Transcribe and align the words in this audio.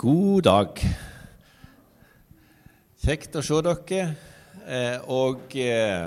God 0.00 0.46
dag. 0.46 0.78
Kjekt 3.02 3.34
å 3.36 3.42
se 3.44 3.58
dere. 3.66 4.04
Eh, 4.64 5.10
og 5.12 5.52
eh, 5.60 6.06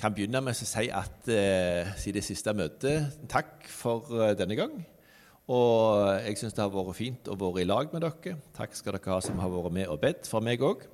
kan 0.00 0.14
begynne 0.16 0.40
med 0.40 0.56
å 0.56 0.64
si 0.64 0.86
at 0.88 1.28
eh, 1.28 1.90
siden 2.00 2.16
det 2.16 2.22
siste 2.24 2.54
møtet, 2.56 3.18
takk 3.28 3.68
for 3.68 4.08
eh, 4.16 4.32
denne 4.38 4.56
gang. 4.56 4.78
Og 5.52 6.08
jeg 6.24 6.40
syns 6.40 6.56
det 6.56 6.64
har 6.64 6.72
vært 6.72 6.96
fint 6.96 7.28
å 7.28 7.36
være 7.42 7.60
i 7.60 7.68
lag 7.68 7.92
med 7.92 8.06
dere. 8.06 8.38
Takk 8.56 8.72
skal 8.78 8.96
dere 8.96 9.12
ha 9.12 9.20
som 9.28 9.44
har 9.44 9.52
vært 9.52 9.76
med 9.76 9.92
og 9.92 10.00
bedt 10.00 10.30
for 10.32 10.40
meg 10.46 10.64
òg. 10.64 10.88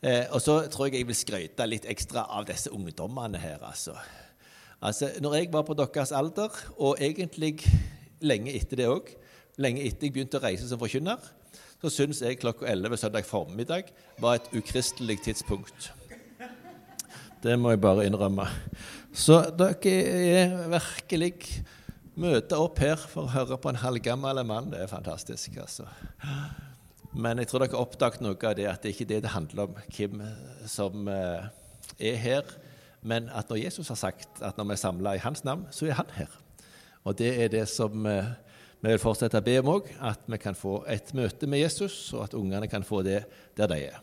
Eh, 0.00 0.24
og 0.32 0.40
så 0.40 0.62
tror 0.72 0.88
jeg 0.88 1.02
jeg 1.02 1.10
vil 1.10 1.20
skryte 1.26 1.68
litt 1.68 1.90
ekstra 1.92 2.24
av 2.38 2.48
disse 2.48 2.72
ungdommene 2.72 3.42
her, 3.42 3.60
altså. 3.60 3.98
altså. 4.80 5.12
Når 5.20 5.42
jeg 5.42 5.52
var 5.52 5.68
på 5.68 5.76
deres 5.76 6.16
alder, 6.16 6.56
og 6.78 7.04
egentlig 7.04 7.58
lenge 8.24 8.56
etter 8.56 8.80
det 8.80 8.88
òg, 8.88 9.12
lenge 9.60 9.84
etter 9.84 10.08
jeg 10.08 10.14
begynte 10.14 10.38
å 10.40 10.44
reise 10.44 10.68
som 10.68 10.80
forkynner, 10.80 11.20
så 11.82 11.90
syns 11.90 12.22
jeg 12.22 12.38
klokka 12.40 12.68
11 12.70 13.00
søndag 13.00 13.26
formiddag 13.26 13.90
var 14.22 14.38
et 14.38 14.52
ukristelig 14.54 15.18
tidspunkt. 15.24 15.90
Det 17.42 17.56
må 17.58 17.72
jeg 17.72 17.82
bare 17.82 18.06
innrømme. 18.06 18.46
Så 19.12 19.40
dere 19.58 19.94
er 20.38 20.52
virkelig 20.70 21.34
møter 22.14 22.60
opp 22.60 22.78
her 22.78 23.00
for 23.00 23.26
å 23.26 23.32
høre 23.32 23.58
på 23.58 23.72
en 23.72 23.80
halvgammel 23.82 24.44
mann. 24.46 24.70
Det 24.70 24.84
er 24.84 24.90
fantastisk, 24.90 25.56
altså. 25.58 25.88
Men 27.12 27.42
jeg 27.42 27.50
tror 27.50 27.64
dere 27.64 27.74
har 27.74 27.82
oppdaget 27.82 28.22
noe 28.24 28.38
av 28.38 28.54
det 28.56 28.68
at 28.70 28.84
det 28.84 28.94
ikke 28.94 29.08
er 29.08 29.10
det 29.16 29.24
det 29.26 29.34
handler 29.34 29.66
om, 29.66 29.80
hvem 29.96 30.22
som 30.70 31.10
eh, 31.10 31.50
er 31.98 32.22
her, 32.22 32.54
men 33.02 33.26
at 33.34 33.50
når 33.50 33.64
Jesus 33.64 33.90
har 33.90 33.98
sagt 33.98 34.40
at 34.40 34.56
når 34.56 34.70
vi 34.70 34.76
er 34.76 34.84
samla 34.84 35.16
i 35.18 35.24
hans 35.24 35.42
navn, 35.44 35.66
så 35.74 35.90
er 35.90 35.98
han 35.98 36.14
her. 36.14 36.30
Og 37.02 37.18
det 37.18 37.32
er 37.42 37.50
det 37.52 37.66
som 37.68 38.06
eh, 38.06 38.30
vi 38.82 38.90
vil 38.90 38.98
fortsette 38.98 39.38
å 39.38 39.44
be 39.46 39.60
om 39.60 39.68
òg, 39.76 39.92
at 40.02 40.24
vi 40.26 40.38
kan 40.42 40.56
få 40.58 40.80
et 40.90 41.12
møte 41.14 41.46
med 41.46 41.60
Jesus, 41.62 41.94
og 42.16 42.24
at 42.24 42.32
ungene 42.34 42.66
kan 42.66 42.82
få 42.82 43.04
det 43.06 43.20
der 43.54 43.70
de 43.70 43.76
er. 43.92 44.00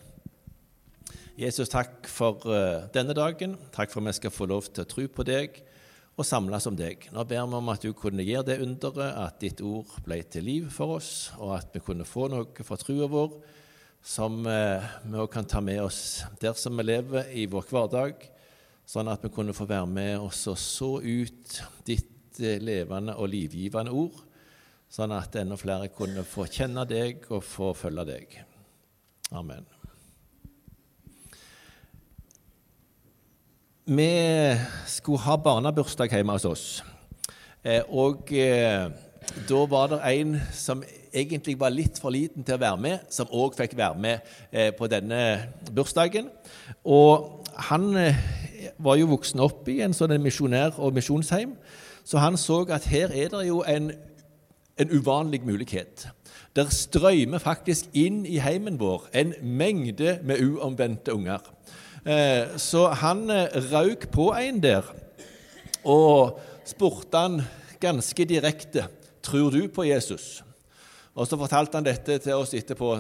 Jesus, 1.40 1.68
takk 1.72 2.08
for 2.08 2.48
uh, 2.48 2.86
denne 2.96 3.12
dagen. 3.16 3.58
Takk 3.76 3.92
for 3.92 4.00
at 4.00 4.08
vi 4.08 4.14
skal 4.16 4.32
få 4.32 4.48
lov 4.48 4.70
til 4.72 4.86
å 4.86 4.88
tro 4.88 5.04
på 5.12 5.26
deg 5.28 5.60
og 6.20 6.28
samles 6.28 6.68
om 6.68 6.78
deg. 6.80 7.10
Nå 7.16 7.26
ber 7.28 7.44
vi 7.48 7.60
om 7.60 7.72
at 7.72 7.84
du 7.84 7.92
kunne 7.96 8.24
gjøre 8.24 8.50
det 8.54 8.58
underet, 8.64 9.20
at 9.20 9.44
ditt 9.44 9.60
ord 9.64 9.92
ble 10.04 10.22
til 10.32 10.48
liv 10.48 10.72
for 10.72 10.96
oss, 10.96 11.12
og 11.40 11.58
at 11.58 11.76
vi 11.76 11.84
kunne 11.84 12.08
få 12.08 12.30
noe 12.32 12.68
fra 12.68 12.80
trua 12.80 13.08
vår 13.12 13.36
som 14.00 14.40
uh, 14.48 14.80
vi 15.04 15.20
òg 15.20 15.28
kan 15.32 15.48
ta 15.48 15.60
med 15.60 15.82
oss 15.84 16.22
der 16.40 16.56
som 16.56 16.80
vi 16.80 16.88
lever 16.88 17.36
i 17.36 17.50
vår 17.52 17.68
hverdag, 17.68 18.24
sånn 18.88 19.12
at 19.12 19.28
vi 19.28 19.32
kunne 19.36 19.56
få 19.56 19.68
være 19.68 19.92
med 19.92 20.24
oss 20.24 20.46
og 20.48 20.56
så 20.60 20.94
ut 21.04 21.60
ditt 21.88 22.40
uh, 22.40 22.56
levende 22.64 23.20
og 23.20 23.28
livgivende 23.36 23.92
ord 23.92 24.24
sånn 24.90 25.14
at 25.14 25.36
enda 25.38 25.58
flere 25.60 25.92
kunne 25.94 26.26
få 26.26 26.48
kjenne 26.50 26.86
deg 26.90 27.28
og 27.30 27.44
få 27.46 27.74
følge 27.78 28.06
deg. 28.10 28.40
Amen. 29.38 29.68
Vi 33.90 34.10
skulle 34.86 35.22
ha 35.26 35.36
barnebursdag 35.42 36.12
hjemme 36.14 36.36
hos 36.36 36.46
oss. 36.46 36.66
Eh, 37.66 37.82
og 37.90 38.30
eh, 38.34 38.90
da 39.50 39.62
var 39.70 39.90
det 39.90 40.00
en 40.12 40.36
som 40.54 40.84
egentlig 41.10 41.56
var 41.60 41.74
litt 41.74 41.98
for 42.02 42.14
liten 42.14 42.46
til 42.46 42.58
å 42.58 42.62
være 42.62 42.82
med, 42.82 43.08
som 43.10 43.32
òg 43.34 43.58
fikk 43.58 43.74
være 43.80 43.98
med 43.98 44.30
eh, 44.52 44.70
på 44.78 44.90
denne 44.90 45.22
bursdagen. 45.74 46.30
Og 46.86 47.50
han 47.70 47.90
var 48.78 49.00
jo 49.02 49.10
voksen 49.10 49.42
opp 49.42 49.66
i 49.74 49.80
en 49.82 49.98
sånn 49.98 50.14
misjonær- 50.22 50.78
og 50.78 50.94
misjonsheim, 50.94 51.58
så 52.06 52.22
han 52.22 52.38
så 52.38 52.62
at 52.74 52.86
her 52.90 53.10
er 53.10 53.34
det 53.34 53.48
jo 53.48 53.64
en 53.68 53.90
en 54.80 54.92
uvanlig 54.92 55.42
mulighet. 55.46 56.08
Der 56.56 56.72
strømmer 56.74 57.42
faktisk 57.44 57.92
inn 57.94 58.24
i 58.26 58.40
heimen 58.42 58.80
vår 58.80 59.10
en 59.14 59.34
mengde 59.42 60.18
med 60.24 60.42
uomvendte 60.44 61.14
unger. 61.14 61.44
Eh, 62.06 62.58
så 62.58 62.88
han 63.02 63.28
røk 63.72 64.10
på 64.12 64.32
en 64.40 64.64
der 64.64 64.88
og 65.84 66.40
spurte 66.68 67.18
han 67.18 67.42
ganske 67.80 68.26
direkte 68.26 68.88
tror 69.24 69.52
du 69.52 69.68
på 69.68 69.84
Jesus. 69.84 70.44
Og 71.16 71.28
Så 71.28 71.38
fortalte 71.38 71.78
han 71.78 71.84
dette 71.86 72.18
til 72.18 72.34
oss 72.34 72.54
etterpå. 72.54 72.96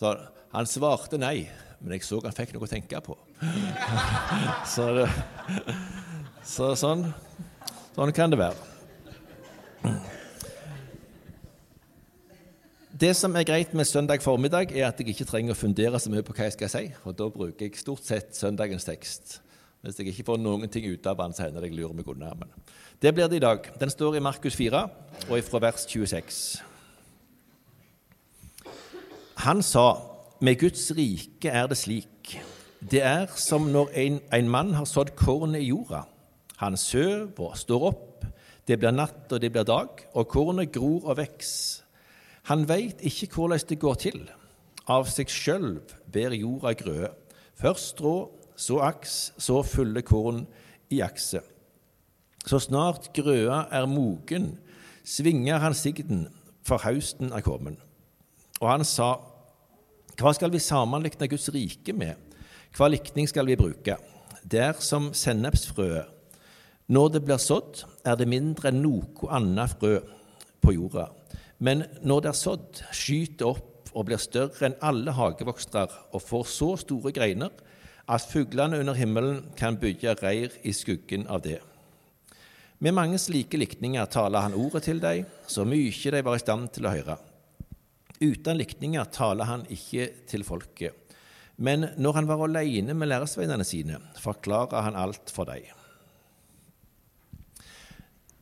Så 0.00 0.16
han 0.52 0.66
svarte 0.66 1.20
nei, 1.20 1.48
men 1.80 1.96
jeg 1.96 2.06
så 2.06 2.20
han 2.24 2.36
fikk 2.36 2.54
noe 2.54 2.64
å 2.64 2.70
tenke 2.70 3.00
på. 3.04 3.16
så, 4.74 5.06
så 6.44 6.72
sånn, 6.78 7.08
sånn 7.96 8.16
kan 8.16 8.32
det 8.32 8.40
være. 8.40 10.14
Det 13.00 13.10
som 13.16 13.34
er 13.36 13.44
greit 13.44 13.74
med 13.74 13.84
søndag 13.84 14.22
formiddag, 14.22 14.70
er 14.72 14.86
at 14.88 15.00
jeg 15.00 15.10
ikke 15.12 15.26
trenger 15.28 15.52
å 15.52 15.58
fundere 15.58 15.98
så 16.00 16.08
mye 16.08 16.24
på 16.24 16.32
hva 16.32 16.46
jeg 16.46 16.54
skal 16.54 16.70
si, 16.72 16.84
for 17.02 17.16
da 17.18 17.26
bruker 17.28 17.66
jeg 17.66 17.76
stort 17.76 18.06
sett 18.06 18.32
søndagens 18.38 18.86
tekst. 18.88 19.34
Hvis 19.84 19.98
jeg 20.00 20.14
ikke 20.14 20.24
får 20.30 20.40
noen 20.40 20.70
ting 20.72 20.86
ut 20.88 21.08
av 21.10 21.18
den, 21.18 21.34
så 21.36 21.44
hender 21.44 21.60
det 21.66 21.72
jeg 21.74 21.80
lurer 21.80 21.98
meg 21.98 22.08
unna. 22.08 22.32
Men 22.38 22.54
det 23.02 23.12
blir 23.12 23.28
det 23.28 23.42
i 23.42 23.44
dag. 23.44 23.68
Den 23.82 23.92
står 23.92 24.16
i 24.16 24.24
Markus 24.24 24.56
4, 24.56 24.82
og 25.28 25.44
fra 25.44 25.62
vers 25.66 25.84
26. 25.90 26.40
Han 29.44 29.60
sa, 29.66 29.86
med 30.40 30.56
Guds 30.64 30.88
rike 30.96 31.52
er 31.52 31.68
det 31.68 31.82
slik. 31.82 32.38
Det 32.80 33.04
er 33.04 33.28
som 33.36 33.68
når 33.74 33.92
en, 34.06 34.20
en 34.32 34.52
mann 34.56 34.76
har 34.78 34.88
sådd 34.88 35.12
kornet 35.20 35.66
i 35.66 35.68
jorda. 35.68 36.06
Han 36.62 36.80
søv 36.80 37.36
og 37.36 37.58
står 37.60 37.90
opp. 37.92 38.30
Det 38.64 38.80
blir 38.80 38.94
natt, 38.94 39.26
og 39.28 39.42
det 39.42 39.52
blir 39.52 39.68
dag, 39.68 40.06
og 40.14 40.30
kornet 40.32 40.72
gror 40.72 41.10
og 41.10 41.20
vokser 41.20 41.84
han 42.46 42.66
veit 42.68 43.02
ikke 43.02 43.28
hvordan 43.34 43.64
det 43.68 43.78
går 43.82 43.96
til. 44.00 44.20
Av 44.86 45.08
seg 45.10 45.30
sjøl 45.32 45.80
ber 46.14 46.34
jorda 46.36 46.74
grøde. 46.78 47.10
Først 47.58 47.96
strå, 47.96 48.14
så 48.56 48.78
aks, 48.86 49.32
så 49.38 49.62
fulle 49.66 50.02
korn 50.06 50.44
i 50.92 51.00
akse. 51.02 51.42
Så 52.46 52.60
snart 52.62 53.10
grøda 53.16 53.64
er 53.74 53.88
mogen, 53.90 54.52
svinger 55.02 55.58
han 55.58 55.74
sigden, 55.74 56.28
for 56.62 56.78
hausten 56.82 57.32
er 57.34 57.42
kommet. 57.42 57.80
Og 58.60 58.70
han 58.70 58.84
sa, 58.86 59.16
hva 60.16 60.32
skal 60.32 60.52
vi 60.54 60.62
sammenligne 60.62 61.28
Guds 61.28 61.50
rike 61.52 61.92
med? 61.92 62.14
Hva 62.76 62.88
likning 62.88 63.26
skal 63.28 63.48
vi 63.50 63.58
bruke? 63.58 63.98
Det 64.46 64.62
er 64.62 64.78
som 64.80 65.10
sennepsfrøet. 65.16 66.12
Når 66.86 67.08
det 67.16 67.24
blir 67.26 67.42
sådd, 67.42 67.82
er 68.06 68.14
det 68.14 68.30
mindre 68.30 68.70
enn 68.70 68.84
noe 68.84 69.30
annet 69.34 69.74
frø 69.74 69.96
på 70.62 70.76
jorda. 70.76 71.08
Men 71.58 71.86
når 72.04 72.24
det 72.24 72.30
er 72.32 72.38
sådd, 72.38 72.82
skyter 72.92 73.54
opp 73.54 73.92
og 73.96 74.08
blir 74.08 74.20
større 74.20 74.68
enn 74.68 74.76
alle 74.84 75.14
hagevokstere 75.16 76.12
og 76.12 76.24
får 76.24 76.44
så 76.52 76.72
store 76.82 77.14
greiner 77.16 77.54
at 78.06 78.26
fuglene 78.28 78.78
under 78.82 78.94
himmelen 78.98 79.40
kan 79.58 79.78
bygge 79.80 80.14
reir 80.20 80.52
i 80.62 80.74
skuggen 80.76 81.24
av 81.32 81.42
det. 81.46 81.58
Med 82.78 82.92
mange 82.92 83.18
slike 83.18 83.56
likninger 83.56 84.04
taler 84.12 84.44
han 84.44 84.54
ordet 84.54 84.84
til 84.84 85.00
dem, 85.00 85.24
så 85.48 85.64
mye 85.64 86.12
de 86.12 86.22
var 86.22 86.36
i 86.36 86.42
stand 86.42 86.68
til 86.76 86.86
å 86.86 86.92
høre. 86.92 87.16
Uten 88.20 88.60
likninger 88.60 89.08
taler 89.12 89.48
han 89.48 89.64
ikke 89.72 90.10
til 90.28 90.44
folket. 90.44 90.92
Men 91.56 91.88
når 91.96 92.18
han 92.18 92.28
var 92.28 92.44
alene 92.44 92.92
med 92.92 93.08
læresveinene 93.08 93.64
sine, 93.64 93.96
forklarer 94.20 94.84
han 94.84 94.98
alt 94.98 95.32
for 95.32 95.48
dem. 95.48 95.64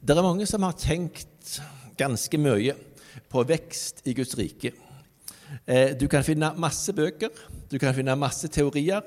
Det 0.04 0.16
er 0.18 0.26
mange 0.26 0.46
som 0.50 0.66
har 0.66 0.74
tenkt 0.76 1.60
ganske 1.96 2.38
mye 2.42 2.74
på 3.30 3.44
vekst 3.48 4.02
i 4.08 4.14
Guds 4.16 4.36
rike. 4.38 4.72
Eh, 5.66 5.94
du 5.98 6.06
kan 6.10 6.24
finne 6.24 6.52
masse 6.60 6.92
bøker, 6.96 7.32
du 7.70 7.78
kan 7.78 7.94
finne 7.96 8.16
masse 8.18 8.48
teorier, 8.52 9.02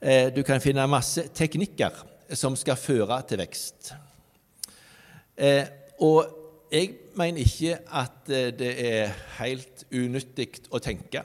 eh, 0.00 0.28
du 0.34 0.42
kan 0.46 0.60
finne 0.60 0.86
masse 0.90 1.28
teknikker 1.34 2.02
som 2.36 2.56
skal 2.56 2.78
føre 2.78 3.20
til 3.28 3.40
vekst. 3.42 3.92
Eh, 5.36 5.64
og 6.00 6.36
jeg 6.70 6.94
mener 7.18 7.42
ikke 7.42 7.80
at 7.98 8.28
det 8.30 8.70
er 8.84 9.14
helt 9.40 9.84
unyttig 9.90 10.68
å 10.70 10.78
tenke 10.78 11.24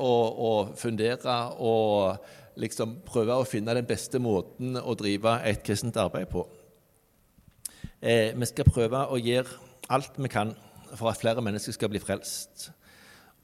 og, 0.00 0.24
og 0.42 0.72
fundere 0.80 1.36
og 1.62 2.16
liksom 2.58 2.96
prøve 3.06 3.36
å 3.36 3.46
finne 3.46 3.76
den 3.76 3.86
beste 3.86 4.18
måten 4.18 4.74
å 4.80 4.96
drive 4.98 5.36
et 5.46 5.62
kristent 5.62 5.96
arbeid 6.00 6.26
på. 6.32 6.42
Vi 8.00 8.48
skal 8.50 8.72
prøve 8.72 9.04
å 9.06 9.20
gjøre 9.20 9.60
alt 9.94 10.18
vi 10.18 10.32
kan 10.32 10.56
for 10.94 11.10
at 11.10 11.20
flere 11.20 11.42
mennesker 11.44 11.74
skal 11.74 11.90
bli 11.92 12.02
frelst, 12.02 12.70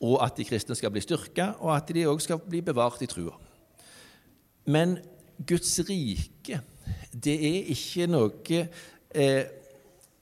og 0.02 0.18
at 0.24 0.36
de 0.36 0.46
kristne 0.46 0.76
skal 0.78 0.92
bli 0.94 1.02
styrka, 1.04 1.52
og 1.62 1.74
at 1.76 1.90
de 1.94 2.06
òg 2.10 2.22
skal 2.22 2.40
bli 2.42 2.62
bevart 2.64 3.02
i 3.02 3.10
trua. 3.10 3.34
Men 4.66 4.98
Guds 5.46 5.74
rike, 5.88 6.60
det 7.12 7.34
er 7.34 7.72
ikke 7.74 8.06
noe 8.10 8.62
eh, 9.14 9.44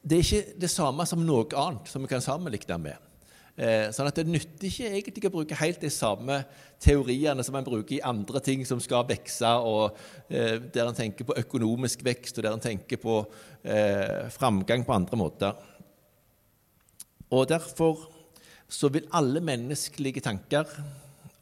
Det 0.00 0.16
er 0.16 0.24
ikke 0.24 0.60
det 0.60 0.70
samme 0.72 1.04
som 1.08 1.20
noe 1.24 1.48
annet 1.60 1.88
som 1.92 2.00
vi 2.00 2.08
kan 2.08 2.24
sammenligne 2.24 2.78
med. 2.80 3.10
Eh, 3.60 3.90
sånn 3.92 4.08
at 4.08 4.16
Det 4.16 4.24
nytter 4.24 4.68
ikke 4.70 4.88
egentlig 4.88 5.28
å 5.28 5.32
bruke 5.34 5.58
helt 5.60 5.82
de 5.82 5.90
samme 5.92 6.38
teoriene 6.80 7.44
som 7.44 7.52
man 7.52 7.66
bruker 7.66 7.98
i 7.98 8.04
andre 8.06 8.40
ting 8.40 8.62
som 8.64 8.80
skal 8.80 9.04
vokse, 9.08 9.50
og 9.68 9.98
eh, 10.30 10.56
der 10.72 10.88
en 10.88 10.96
tenker 10.96 11.28
på 11.28 11.36
økonomisk 11.36 12.04
vekst, 12.06 12.38
og 12.38 12.46
der 12.46 12.56
en 12.56 12.64
tenker 12.64 13.00
på 13.02 13.18
eh, 13.64 14.30
framgang 14.32 14.86
på 14.86 14.96
andre 14.96 15.20
måter. 15.20 15.60
Og 17.30 17.48
Derfor 17.48 18.08
så 18.70 18.88
vil 18.88 19.08
alle 19.12 19.40
menneskelige 19.42 20.22
tanker 20.22 20.66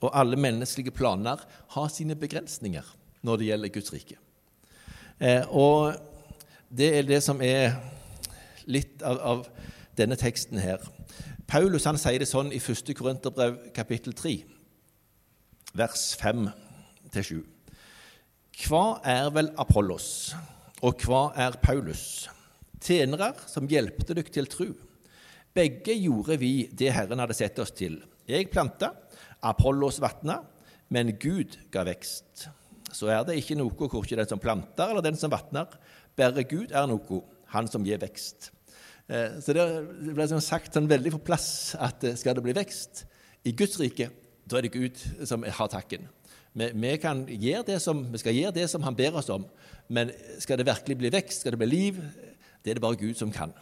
og 0.00 0.12
alle 0.14 0.37
menneskelige 0.37 0.94
planer 0.94 1.43
ha 1.75 1.88
sine 1.93 2.17
begrensninger 2.17 2.87
når 3.26 3.37
det 3.37 3.49
gjelder 3.50 3.73
Guds 3.75 3.93
rike. 3.93 4.17
Eh, 5.20 5.44
og 5.49 5.99
det 6.70 6.93
er 6.99 7.08
det 7.08 7.20
som 7.25 7.43
er 7.43 7.75
litt 8.70 9.02
av, 9.02 9.19
av 9.19 9.44
denne 9.99 10.17
teksten 10.17 10.61
her. 10.62 10.85
Paulus 11.49 11.87
han 11.88 11.99
sier 11.99 12.20
det 12.23 12.29
sånn 12.31 12.52
i 12.52 12.61
1. 12.61 12.93
Korinterbrev 12.96 13.70
kapittel 13.76 14.14
3, 14.17 14.35
vers 15.76 16.05
5-7. 16.20 17.40
Hva 18.58 18.85
er 19.06 19.31
vel 19.35 19.50
Apollos, 19.58 20.35
og 20.85 21.02
hva 21.06 21.29
er 21.38 21.58
Paulus? 21.62 22.29
Tjenere 22.79 23.32
som 23.50 23.67
hjelpte 23.70 24.14
dere 24.14 24.31
til 24.31 24.46
tru. 24.50 24.69
Begge 25.58 25.96
gjorde 25.99 26.37
vi 26.38 26.69
det 26.70 26.93
Herren 26.94 27.19
hadde 27.19 27.34
sett 27.34 27.58
oss 27.58 27.72
til. 27.75 27.96
Jeg 28.28 28.50
planta, 28.52 28.93
Apollos 29.43 29.99
vatna, 30.02 30.37
men 30.94 31.16
Gud 31.19 31.56
ga 31.75 31.82
vekst. 31.88 32.46
Så 32.94 33.10
er 33.10 33.25
det 33.26 33.40
ikke 33.40 33.56
noe 33.58 33.75
hvor 33.75 34.05
ikke 34.05 34.20
den 34.20 34.28
som 34.31 34.43
planter 34.43 34.93
eller 34.93 35.05
den 35.05 35.19
som 35.19 35.32
vatner, 35.32 35.72
bare 36.19 36.46
Gud 36.46 36.70
er 36.70 36.87
noe, 36.90 37.22
han 37.50 37.66
som 37.70 37.84
gir 37.87 37.99
vekst. 37.99 38.52
Eh, 39.08 39.38
så 39.43 39.55
det 39.56 39.66
ble 40.14 40.28
sånn 40.31 40.44
sagt 40.44 40.76
sånn 40.76 40.88
veldig 40.90 41.14
på 41.16 41.25
plass 41.31 41.75
at 41.81 42.04
eh, 42.04 42.16
skal 42.19 42.37
det 42.37 42.44
bli 42.44 42.54
vekst 42.56 43.06
i 43.49 43.54
Guds 43.56 43.78
rike, 43.81 44.11
da 44.49 44.58
er 44.58 44.69
det 44.69 44.75
Gud 44.76 45.00
som 45.26 45.43
har 45.43 45.70
takken. 45.72 46.06
Vi, 46.58 46.70
vi, 46.75 47.54
det 47.66 47.81
som, 47.82 48.04
vi, 48.12 48.20
skal 48.20 48.37
gjøre 48.37 48.56
det 48.56 48.66
som 48.70 48.82
Han 48.82 48.96
ber 48.99 49.19
oss 49.20 49.28
om, 49.31 49.44
men 49.88 50.11
skal 50.43 50.58
det 50.58 50.66
virkelig 50.69 50.99
bli 51.00 51.11
vekst, 51.12 51.43
skal 51.43 51.54
det 51.54 51.61
bli 51.64 51.70
liv, 51.70 51.99
det 52.62 52.72
er 52.72 52.78
det 52.78 52.84
bare 52.84 53.00
Gud 53.00 53.19
som 53.19 53.32
kan. 53.32 53.54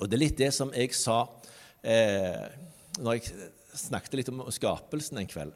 Og 0.00 0.08
det 0.08 0.16
er 0.16 0.24
litt 0.24 0.40
det 0.40 0.52
som 0.54 0.72
jeg 0.76 0.94
sa 0.96 1.22
eh, 1.82 2.42
når 3.00 3.18
jeg 3.18 3.50
snakket 3.76 4.18
litt 4.18 4.32
om 4.32 4.42
skapelsen 4.52 5.20
en 5.20 5.30
kveld. 5.30 5.54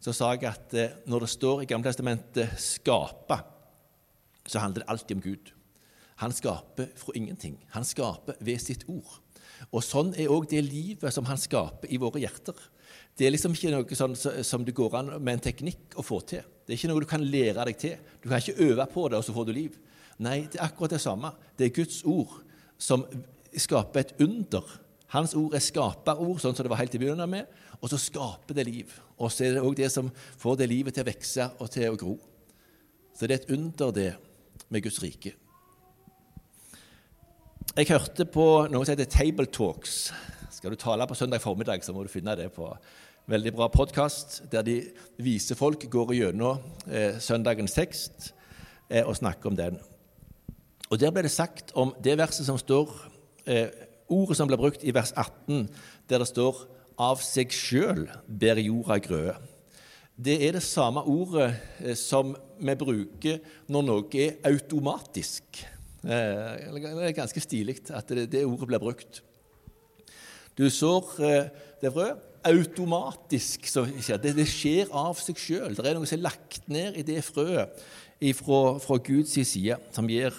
Så 0.00 0.14
sa 0.14 0.32
jeg 0.34 0.48
at 0.50 0.74
eh, 0.76 0.98
når 1.08 1.24
det 1.24 1.30
står 1.34 1.62
i 1.62 1.68
Gamle 1.70 1.90
testamentet 1.90 2.58
'skape', 2.58 3.40
så 4.48 4.60
handler 4.62 4.84
det 4.84 4.90
alltid 4.90 5.16
om 5.16 5.22
Gud. 5.22 5.52
Han 6.18 6.32
skaper 6.32 6.88
fra 6.96 7.12
ingenting. 7.14 7.58
Han 7.70 7.84
skaper 7.84 8.34
ved 8.40 8.58
sitt 8.58 8.84
ord. 8.88 9.20
Og 9.70 9.82
sånn 9.84 10.14
er 10.16 10.30
òg 10.32 10.48
det 10.50 10.62
livet 10.64 11.14
som 11.14 11.26
han 11.28 11.38
skaper 11.38 11.90
i 11.90 11.98
våre 12.00 12.22
hjerter. 12.22 12.56
Det 13.18 13.26
er 13.26 13.34
liksom 13.34 13.54
ikke 13.54 13.72
noe 13.74 13.98
sånn 13.98 14.16
som 14.16 14.64
det 14.64 14.74
går 14.74 14.96
an 14.98 15.12
med 15.18 15.36
en 15.36 15.44
teknikk 15.48 15.96
å 15.98 16.04
få 16.06 16.20
til. 16.26 16.42
Det 16.64 16.74
er 16.74 16.78
ikke 16.78 16.90
noe 16.90 17.02
du 17.02 17.10
kan 17.10 17.24
lære 17.24 17.66
deg 17.68 17.78
til. 17.78 17.96
Du 18.22 18.28
kan 18.28 18.40
ikke 18.40 18.70
øve 18.70 18.86
på 18.92 19.08
det, 19.08 19.18
og 19.18 19.26
så 19.26 19.34
får 19.34 19.48
du 19.48 19.52
liv. 19.56 19.78
Nei, 20.22 20.40
det 20.50 20.58
er 20.58 20.66
akkurat 20.66 20.94
det 20.94 21.02
samme. 21.02 21.32
Det 21.58 21.68
er 21.68 21.76
Guds 21.78 22.02
ord 22.06 22.40
som 22.78 23.04
skaper 23.56 24.00
et 24.00 24.14
under. 24.20 24.64
Hans 25.14 25.32
ord 25.38 25.54
er 25.56 25.64
skaperord, 25.64 26.40
sånn 26.42 26.56
som 26.56 26.66
det 26.66 26.72
var 26.72 26.82
helt 26.82 26.94
i 26.94 27.00
begynnelsen 27.00 27.32
med, 27.32 27.48
og 27.80 27.88
så 27.88 28.00
skaper 28.00 28.58
det 28.58 28.66
liv. 28.68 28.92
Og 29.16 29.32
så 29.32 29.46
er 29.46 29.56
det 29.56 29.64
òg 29.64 29.76
det 29.78 29.88
som 29.92 30.10
får 30.12 30.58
det 30.60 30.68
livet 30.68 30.96
til 30.96 31.06
å 31.06 31.08
vokse 31.08 31.46
og 31.56 31.70
til 31.72 31.88
å 31.88 31.98
gro. 32.00 32.16
Så 33.16 33.26
det 33.26 33.38
er 33.38 33.42
et 33.42 33.54
under, 33.56 33.92
det, 33.94 34.10
med 34.68 34.84
Guds 34.84 35.00
rike. 35.02 35.32
Jeg 37.78 37.88
hørte 37.88 38.26
på 38.26 38.44
noe 38.68 38.84
som 38.84 38.92
heter 38.92 39.08
Table 39.08 39.46
Talks. 39.54 40.08
Skal 40.52 40.74
du 40.74 40.78
tale 40.80 41.06
på 41.06 41.16
søndag 41.16 41.40
formiddag, 41.40 41.84
så 41.86 41.94
må 41.94 42.02
du 42.02 42.12
finne 42.12 42.34
det 42.36 42.50
på 42.52 42.68
veldig 43.28 43.52
bra 43.54 43.68
podkast, 43.72 44.42
der 44.52 44.64
de 44.66 44.80
vise 45.22 45.56
folk 45.56 45.84
går 45.90 46.14
gjennom 46.16 46.62
eh, 46.88 47.20
søndagens 47.20 47.76
tekst 47.76 48.32
eh, 48.88 49.04
og 49.04 49.16
snakker 49.16 49.50
om 49.50 49.56
den. 49.56 49.78
Og 50.88 51.00
Der 51.00 51.12
ble 51.12 51.22
det 51.22 51.30
sagt 51.30 51.74
om 51.76 51.92
det 52.02 52.16
verset 52.18 52.48
som 52.48 52.58
står 52.58 52.88
eh, 53.48 53.68
Ordet 54.08 54.38
som 54.38 54.48
ble 54.48 54.56
brukt 54.56 54.84
i 54.88 54.92
vers 54.96 55.10
18, 55.12 55.66
der 56.08 56.22
det 56.22 56.28
står 56.30 56.64
'av 56.98 57.20
seg 57.20 57.52
sjøl 57.52 58.08
ber 58.26 58.56
jorda 58.56 58.96
grøde'. 58.98 59.36
Det 60.18 60.34
er 60.48 60.56
det 60.56 60.62
samme 60.62 61.04
ordet 61.06 61.54
eh, 61.84 61.94
som 61.94 62.34
vi 62.58 62.74
bruker 62.74 63.38
når 63.68 63.84
noe 63.86 64.18
er 64.18 64.40
automatisk. 64.44 65.60
Eh, 66.02 66.72
det 66.74 66.90
er 66.90 67.14
ganske 67.14 67.40
stilig 67.40 67.76
at 67.94 68.08
det, 68.08 68.32
det, 68.32 68.46
ordet 68.46 68.66
blir 68.66 68.82
brukt. 68.82 69.22
Du 70.58 70.66
sår 70.70 71.22
eh, 71.22 71.50
det 71.82 71.92
frø 71.92 72.08
automatisk. 72.48 73.68
Det, 73.70 74.34
det, 74.34 74.48
skjer 74.48 74.90
av 74.90 75.20
seg 75.20 75.38
sjøl. 75.38 75.76
Det 75.76 75.86
er 75.86 75.94
noe 75.94 76.08
som 76.08 76.18
er 76.18 76.26
lagt 76.26 76.66
ned 76.66 76.96
i 76.98 77.06
det 77.06 77.22
frøet 77.22 77.78
fra 78.82 78.98
Guds 78.98 79.36
side, 79.36 79.76
som 79.92 80.08
gir 80.10 80.34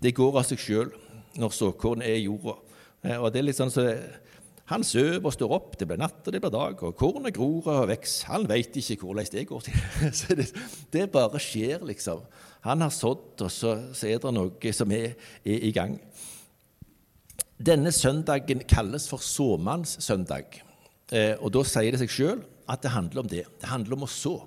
Det 0.00 0.14
går 0.14 0.38
av 0.38 0.44
seg 0.48 0.60
sjøl 0.60 0.94
når 1.40 1.56
såkornet 1.56 2.08
er 2.08 2.20
i 2.20 2.26
jorda. 2.28 2.58
Eh, 3.04 3.18
og 3.18 3.32
det 3.32 3.40
er 3.40 3.48
litt 3.48 3.58
sånn 3.58 3.72
så 3.74 3.88
han 4.70 4.84
sover 4.86 5.26
og 5.28 5.34
står 5.34 5.50
opp, 5.52 5.74
det 5.76 5.86
blir 5.90 6.00
natt 6.00 6.24
og 6.24 6.32
det 6.32 6.40
blir 6.40 6.52
dag, 6.54 6.78
og 6.80 6.96
kornet 6.96 7.34
gror 7.36 7.66
og 7.68 7.90
vokser. 7.90 8.30
Han 8.30 8.46
veit 8.48 8.76
ikke 8.80 8.96
hvordan 9.02 9.28
det 9.34 9.44
går. 9.50 9.66
Så 10.20 10.36
det, 10.38 10.46
det 10.94 11.10
bare 11.12 11.40
skjer, 11.42 11.84
liksom. 11.84 12.22
Han 12.64 12.80
har 12.80 12.94
sådd, 12.94 13.42
og 13.44 13.50
så, 13.52 13.74
så 13.92 14.08
er 14.08 14.22
det 14.22 14.32
noe 14.32 14.72
som 14.72 14.94
er, 14.96 15.18
er, 15.44 15.66
i 15.68 15.72
gang. 15.76 15.98
Denne 17.60 17.92
søndagen 17.92 18.64
kalles 18.64 19.04
for 19.10 19.20
såmannssøndag. 19.20 20.56
Eh, 21.12 21.36
og 21.44 21.52
da 21.52 21.66
sier 21.68 21.92
det 21.92 22.00
seg 22.00 22.14
sjøl 22.14 22.40
at 22.64 22.80
det 22.80 22.94
handler 22.94 23.20
om 23.20 23.28
det. 23.28 23.44
Det 23.60 23.68
handler 23.68 23.98
om 23.98 24.08
å 24.08 24.10
så. 24.10 24.38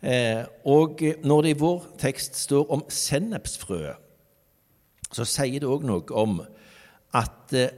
Eh, 0.00 0.48
og 0.64 1.04
når 1.28 1.44
det 1.44 1.52
i 1.52 1.60
vår 1.60 1.84
tekst 2.00 2.40
står 2.40 2.72
om 2.72 2.88
sennepsfrøet, 2.88 4.00
så 5.12 5.26
sier 5.28 5.62
det 5.62 5.68
òg 5.70 5.84
noe 5.86 6.06
om 6.16 6.40
at 7.16 7.54
eh, 7.56 7.74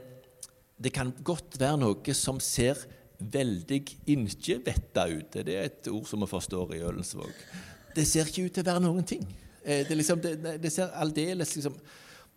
det 0.79 0.93
kan 0.95 1.11
godt 1.25 1.59
være 1.59 1.81
noe 1.81 2.15
som 2.15 2.39
ser 2.43 2.79
veldig 3.19 3.81
ikke-vetta 4.07 5.05
ut. 5.11 5.41
Det 5.43 5.55
er 5.55 5.67
et 5.67 5.89
ord 5.91 6.07
som 6.07 6.23
vi 6.23 6.29
forstår 6.31 6.77
i 6.77 6.83
Ølensvåg. 6.87 7.43
Det 7.95 8.05
ser 8.07 8.29
ikke 8.29 8.47
ut 8.47 8.55
til 8.55 8.63
å 8.63 8.69
være 8.69 8.83
noen 8.85 9.07
ting. 9.07 9.25
Eh, 9.63 9.83
det, 9.87 9.97
liksom, 9.99 10.21
det, 10.23 10.59
det 10.63 10.71
ser 10.73 10.93
aldeles 10.95 11.57
liksom 11.57 11.75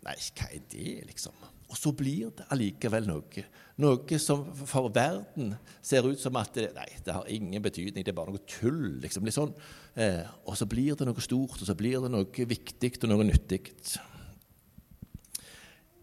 Nei, 0.03 0.17
hva 0.35 0.49
er 0.51 0.63
det, 0.67 0.93
liksom? 1.07 1.35
Og 1.71 1.77
så 1.79 1.93
blir 1.95 2.33
det 2.35 2.43
allikevel 2.51 3.05
noe. 3.07 3.43
Noe 3.79 4.17
som 4.19 4.41
for 4.67 4.89
verden 4.93 5.53
ser 5.79 6.03
ut 6.03 6.19
som 6.19 6.35
at 6.37 6.51
det, 6.59 6.65
nei, 6.75 6.89
det 7.05 7.15
har 7.15 7.29
ingen 7.31 7.63
betydning, 7.63 8.03
det 8.03 8.11
er 8.11 8.17
bare 8.17 8.33
noe 8.33 8.43
tull. 8.43 8.99
liksom, 8.99 9.23
litt 9.23 9.37
sånn. 9.37 9.53
Eh, 9.95 10.27
og 10.43 10.59
så 10.59 10.67
blir 10.67 10.99
det 10.99 11.07
noe 11.07 11.23
stort, 11.23 11.55
og 11.55 11.69
så 11.69 11.77
blir 11.79 12.03
det 12.03 12.11
noe 12.11 12.47
viktig 12.51 12.91
og 12.99 13.07
noe 13.13 13.29
nyttig. 13.31 13.71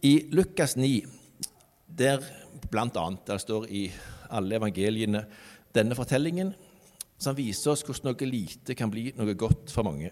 I 0.02 0.30
Lukas 0.32 0.76
9, 0.76 1.04
der 1.98 2.22
blant 2.70 2.96
annet, 2.96 3.26
der 3.26 3.36
står 3.36 3.66
i 3.68 3.82
alle 4.32 4.56
evangeliene 4.56 5.26
denne 5.76 5.96
fortellingen, 5.98 6.54
som 7.20 7.36
viser 7.36 7.74
oss 7.74 7.84
hvordan 7.84 8.08
noe 8.08 8.28
lite 8.30 8.76
kan 8.78 8.88
bli 8.88 9.10
noe 9.18 9.34
godt 9.36 9.68
for 9.74 9.84
mange. 9.84 10.08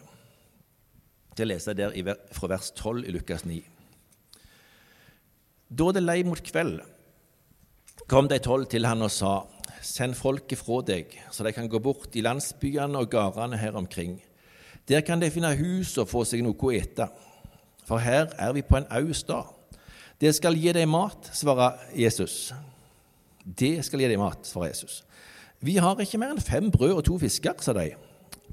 Jeg 1.38 1.48
leser 1.48 1.78
der 1.78 1.96
fra 2.36 2.52
vers 2.52 2.70
12 2.76 3.08
i 3.08 3.16
Lukas 3.16 3.46
9. 3.48 3.58
Da 5.68 5.90
det 5.96 6.04
lei 6.04 6.20
mot 6.26 6.44
kveld, 6.44 6.82
kom 8.08 8.28
de 8.28 8.42
tolv 8.44 8.68
til 8.68 8.84
han 8.84 9.02
og 9.02 9.14
sa:" 9.14 9.40
Send 9.80 10.16
folket 10.18 10.58
fra 10.58 10.80
deg, 10.82 11.12
så 11.30 11.44
de 11.44 11.52
kan 11.52 11.68
gå 11.68 11.78
bort 11.78 12.16
i 12.16 12.20
landsbyene 12.20 12.98
og 12.98 13.10
gårdene 13.10 13.56
her 13.56 13.76
omkring. 13.78 14.20
Der 14.88 15.00
kan 15.00 15.20
de 15.20 15.30
finne 15.30 15.54
hus 15.56 15.96
og 15.98 16.08
få 16.08 16.24
seg 16.24 16.42
noe 16.42 16.58
å 16.58 16.72
ete, 16.74 17.06
for 17.86 18.02
her 18.02 18.26
er 18.36 18.52
vi 18.52 18.62
på 18.62 18.76
en 18.76 18.90
au 18.90 19.12
stad. 19.14 19.57
Det 20.18 20.32
skal 20.34 20.58
gi 20.58 20.72
deg 20.74 20.88
mat, 20.90 21.30
svarer 21.36 21.78
Jesus. 21.94 22.50
Det 23.44 23.78
skal 23.86 24.02
gi 24.02 24.10
deg 24.10 24.18
mat, 24.20 24.42
svarer 24.46 24.72
Jesus. 24.72 25.02
Vi 25.62 25.76
har 25.82 25.98
ikke 26.02 26.18
mer 26.20 26.34
enn 26.34 26.42
fem 26.42 26.68
brød 26.74 26.96
og 26.96 27.04
to 27.06 27.18
fisker, 27.22 27.54
sa 27.62 27.74
de 27.76 27.92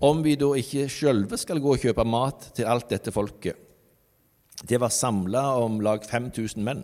om 0.03 0.21
vi 0.25 0.35
da 0.39 0.49
ikke 0.59 0.89
sjølve 0.91 1.37
skal 1.39 1.61
gå 1.63 1.75
og 1.75 1.83
kjøpe 1.83 2.03
mat 2.07 2.49
til 2.55 2.67
alt 2.67 2.89
dette 2.91 3.13
folket. 3.15 3.55
Det 4.65 4.79
var 4.81 4.91
samla 4.91 5.43
om 5.61 5.79
lag 5.83 6.03
5000 6.03 6.63
menn. 6.63 6.83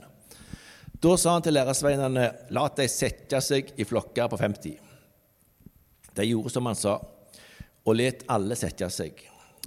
Da 1.01 1.15
sa 1.17 1.33
han 1.35 1.43
til 1.43 1.55
læresveinene, 1.57 2.27
la 2.53 2.63
de 2.77 2.87
sette 2.91 3.41
seg 3.43 3.73
i 3.79 3.87
flokker 3.87 4.29
på 4.31 4.39
50. 4.39 4.77
De 6.15 6.27
gjorde 6.27 6.53
som 6.53 6.67
han 6.69 6.77
sa, 6.77 6.99
og 7.81 7.97
let 7.97 8.25
alle 8.29 8.55
sette 8.59 8.87
seg. 8.93 9.23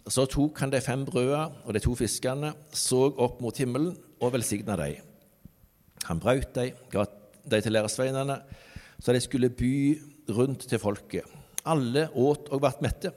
Så 0.07 0.27
tok 0.31 0.61
han 0.63 0.73
de 0.73 0.83
fem 0.85 1.03
brødene 1.05 1.65
og 1.65 1.75
de 1.75 1.83
to 1.83 1.95
fiskene, 1.99 2.53
så 2.71 3.09
opp 3.09 3.41
mot 3.43 3.57
himmelen 3.59 3.97
og 4.21 4.33
velsigna 4.35 4.77
dem. 4.79 5.03
Han 6.09 6.21
brøt 6.21 6.55
dem, 6.57 6.77
ga 6.93 7.07
dem 7.51 7.63
til 7.65 7.73
læresveinene, 7.73 8.39
så 9.01 9.13
de 9.13 9.21
skulle 9.21 9.51
by 9.51 9.75
rundt 10.35 10.69
til 10.69 10.81
folket. 10.81 11.29
Alle 11.65 12.09
åt 12.13 12.49
og 12.53 12.61
ble 12.61 12.73
mette. 12.85 13.13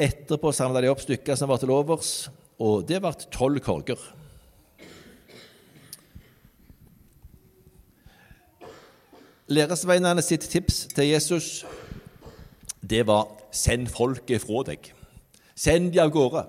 Etterpå 0.00 0.52
samla 0.52 0.82
de 0.82 0.90
opp 0.92 1.02
stykker 1.02 1.36
som 1.36 1.50
var 1.50 1.60
til 1.60 1.72
overs, 1.74 2.30
og 2.60 2.86
det 2.88 3.00
ble 3.02 3.12
tolv 3.32 3.60
korger. 3.64 4.00
Læresveinene 9.50 10.22
sitt 10.22 10.46
tips 10.46 10.84
til 10.94 11.10
Jesus 11.10 11.64
det 12.90 13.06
var 13.06 13.28
'send 13.52 13.86
folket 13.88 14.40
fra 14.40 14.62
deg'. 14.66 14.92
Send 15.54 15.92
de 15.92 16.00
av 16.00 16.10
gårde. 16.10 16.46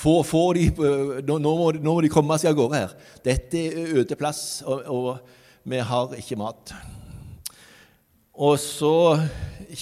Få, 0.00 0.22
få 0.24 0.44
de, 0.56 0.70
nå, 0.72 1.34
nå, 1.36 1.50
må, 1.58 1.66
nå, 1.76 1.92
må, 1.92 2.00
de 2.00 2.08
komme 2.12 2.38
seg 2.40 2.54
av 2.54 2.56
gårde 2.56 2.78
her. 2.78 2.92
Dette 3.24 3.60
er 3.68 3.98
øde 4.00 4.16
plass, 4.16 4.62
og, 4.64 4.86
og 4.88 5.68
vi 5.68 5.80
har 5.84 6.14
ikke 6.16 6.38
mat. 6.40 6.72
Og 8.40 8.56
så 8.62 8.94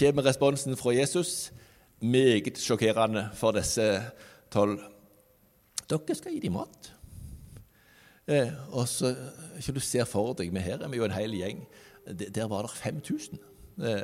kommer 0.01 0.27
responsen 0.27 0.75
fra 0.79 0.95
Jesus, 0.97 1.53
meget 2.03 2.59
sjokkerende 2.59 3.29
for 3.39 3.55
disse 3.55 3.85
tolv. 4.51 4.81
Dere 5.89 6.17
skal 6.19 6.35
gi 6.35 6.41
dem 6.43 6.57
mat. 6.59 6.91
Eh, 8.29 8.51
og 8.75 8.89
så, 8.91 9.15
Ikke 9.57 9.77
du 9.79 9.81
ser 9.81 10.05
for 10.05 10.35
deg, 10.37 10.51
men 10.53 10.67
her 10.67 10.83
er 10.83 10.91
vi 10.91 10.99
jo 10.99 11.07
en 11.07 11.15
hel 11.15 11.37
gjeng. 11.39 11.63
Der 12.09 12.51
var 12.51 12.67
det 12.67 12.75
5000, 12.75 13.39
eh, 13.87 14.03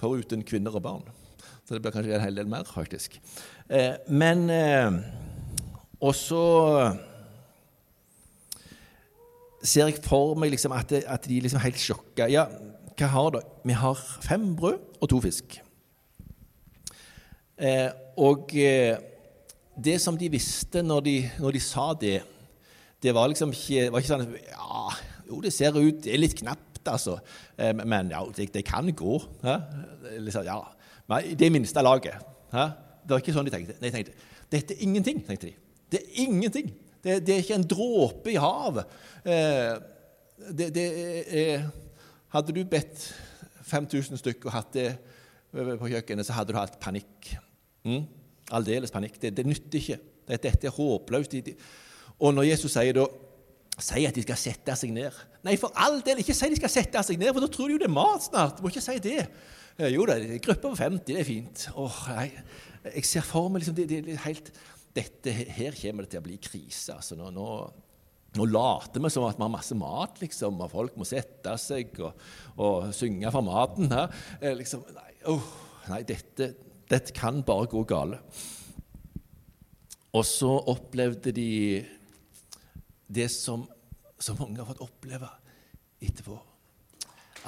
foruten 0.00 0.42
kvinner 0.48 0.74
og 0.74 0.82
barn. 0.82 1.04
Så 1.68 1.74
det 1.74 1.82
blir 1.82 1.92
kanskje 1.92 2.16
en 2.16 2.24
hel 2.24 2.40
del 2.40 2.48
mer, 2.48 2.64
faktisk. 2.64 3.20
Eh, 3.68 4.00
men 4.08 4.48
eh, 4.50 4.98
Og 6.02 6.14
så 6.18 6.44
ser 9.62 9.86
jeg 9.86 10.00
for 10.02 10.34
meg 10.38 10.50
liksom 10.50 10.74
at, 10.74 10.88
det, 10.90 11.04
at, 11.06 11.28
de 11.28 11.38
liksom 11.44 11.62
helt 11.62 11.78
sjokka. 11.78 12.26
Ja, 12.30 12.48
hva 12.98 13.10
har 13.12 13.30
dere? 13.36 13.60
Vi 13.66 13.76
har 13.78 14.00
fem 14.24 14.50
brød 14.58 14.80
og 14.98 15.10
to 15.12 15.20
fisk. 15.22 15.60
Eh, 17.62 17.88
og 18.18 18.50
eh, 18.58 18.98
det 19.78 20.00
som 20.02 20.18
de 20.18 20.30
visste 20.32 20.82
når 20.82 21.06
de, 21.06 21.16
når 21.38 21.56
de 21.56 21.62
sa 21.62 21.92
det, 22.00 22.18
det 23.02 23.14
var 23.14 23.30
liksom 23.30 23.54
ikke, 23.54 23.88
var 23.90 24.02
ikke 24.02 24.10
sånn 24.12 24.34
Ja, 24.50 24.82
jo, 25.26 25.40
det 25.42 25.50
ser 25.54 25.74
ut 25.74 26.02
Det 26.04 26.12
er 26.12 26.20
litt 26.20 26.36
knapt, 26.38 26.82
altså. 26.86 27.16
Eh, 27.56 27.72
men 27.78 28.10
ja, 28.10 28.24
det, 28.34 28.50
det 28.54 28.66
kan 28.66 28.90
gå. 28.90 29.22
Liksom, 30.18 30.44
ja. 30.46 30.58
Men 31.10 31.32
det 31.38 31.54
minste 31.54 31.82
laget. 31.82 32.18
Hæ? 32.52 32.68
Det 33.02 33.14
var 33.14 33.22
ikke 33.22 33.34
sånn 33.34 33.46
de 33.46 33.54
tenkte. 33.54 33.78
De 33.78 33.94
tenkte 33.94 34.30
dette 34.52 34.74
er 34.74 34.82
ingenting. 34.84 35.22
tenkte 35.24 35.48
de. 35.48 35.54
Det 35.92 36.00
er 36.00 36.20
ingenting. 36.24 36.72
Det, 37.02 37.18
det 37.26 37.34
er 37.34 37.42
ikke 37.44 37.58
en 37.58 37.68
dråpe 37.68 38.32
i 38.32 38.40
havet. 38.40 38.98
Eh, 39.24 39.74
det, 40.50 40.70
det 40.74 40.86
er, 41.42 41.66
hadde 42.32 42.54
du 42.56 42.62
bedt 42.66 43.10
5000 43.68 44.20
stykker 44.20 44.50
og 44.50 44.56
hatt 44.56 44.72
det 44.76 44.88
på 45.52 45.90
kjøkkenet, 45.90 46.26
så 46.26 46.36
hadde 46.36 46.54
du 46.54 46.58
hatt 46.58 46.78
panikk. 46.80 47.34
Mm? 47.84 48.06
Aldeles 48.56 48.94
panikk. 48.94 49.18
Det, 49.20 49.34
det 49.36 49.44
nytter 49.48 49.80
ikke. 49.80 49.98
Dette, 50.28 50.54
er 50.66 50.74
håpløst. 50.74 51.36
Og 52.22 52.34
når 52.34 52.52
Jesus 52.52 52.72
sier 52.74 52.96
da 52.96 53.10
Si 53.80 54.02
at 54.04 54.12
de 54.12 54.20
skal 54.20 54.36
sette 54.36 54.74
seg 54.76 54.90
ned. 54.92 55.14
Nei, 55.46 55.54
for 55.56 55.72
all 55.80 56.02
del, 56.04 56.18
ikke 56.20 56.34
si 56.36 56.50
de 56.52 56.58
skal 56.58 56.70
sette 56.70 57.00
seg 57.06 57.16
ned, 57.18 57.30
for 57.32 57.40
da 57.40 57.48
tror 57.50 57.70
de 57.70 57.78
jo 57.78 57.80
det 57.80 57.86
er 57.88 57.94
mat 57.94 58.26
snart. 58.26 58.58
Du 58.58 58.66
må 58.66 58.68
ikke 58.68 58.82
si 58.84 58.98
det. 59.02 59.22
Jo 59.94 60.04
da, 60.06 60.18
gruppe 60.44 60.68
på 60.68 60.74
50, 60.76 61.06
det 61.08 61.22
er 61.22 61.26
fint. 61.26 61.64
Åh, 61.80 62.02
nei. 62.12 62.26
Jeg 62.92 63.08
ser 63.08 63.24
for 63.24 63.48
meg 63.48 63.62
liksom, 63.62 63.76
det, 63.78 63.86
det, 63.88 64.02
det 64.10 64.18
helt, 64.26 64.50
dette, 64.92 65.32
Her 65.32 65.76
kommer 65.78 66.04
det 66.04 66.12
til 66.14 66.22
å 66.22 66.26
bli 66.26 66.38
krise. 66.42 66.98
altså 66.98 67.16
nå, 67.16 67.30
nå 67.32 67.48
nå 68.32 68.46
later 68.48 69.02
vi 69.04 69.10
som 69.12 69.26
at 69.26 69.36
vi 69.36 69.44
har 69.44 69.52
masse 69.52 69.76
mat, 69.76 70.20
liksom, 70.22 70.60
og 70.64 70.70
folk 70.72 70.94
må 70.96 71.04
sette 71.04 71.52
seg 71.60 71.98
og, 72.00 72.22
og 72.56 72.88
synge 72.96 73.28
for 73.34 73.44
maten. 73.44 73.92
Her. 73.92 74.14
Eh, 74.40 74.54
liksom, 74.56 74.86
nei, 74.96 75.10
oh, 75.28 75.50
nei 75.92 76.00
dette, 76.08 76.48
dette, 76.88 77.12
kan 77.16 77.42
bare 77.44 77.68
gå 77.68 77.82
gale. 77.88 78.22
Og 80.16 80.24
så 80.28 80.48
opplevde 80.72 81.32
de 81.36 81.50
det 83.12 83.28
som 83.32 83.66
så 84.22 84.36
mange 84.38 84.60
har 84.60 84.70
fått 84.70 84.84
oppleve 84.84 85.28
etterpå. 86.00 86.38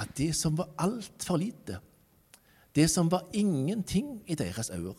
At 0.02 0.12
det 0.18 0.32
som 0.36 0.56
var 0.58 0.72
altfor 0.84 1.38
lite, 1.40 1.78
det 2.74 2.90
som 2.90 3.08
var 3.08 3.28
ingenting 3.32 4.18
i 4.26 4.36
deres 4.36 4.72
øyne, 4.74 4.96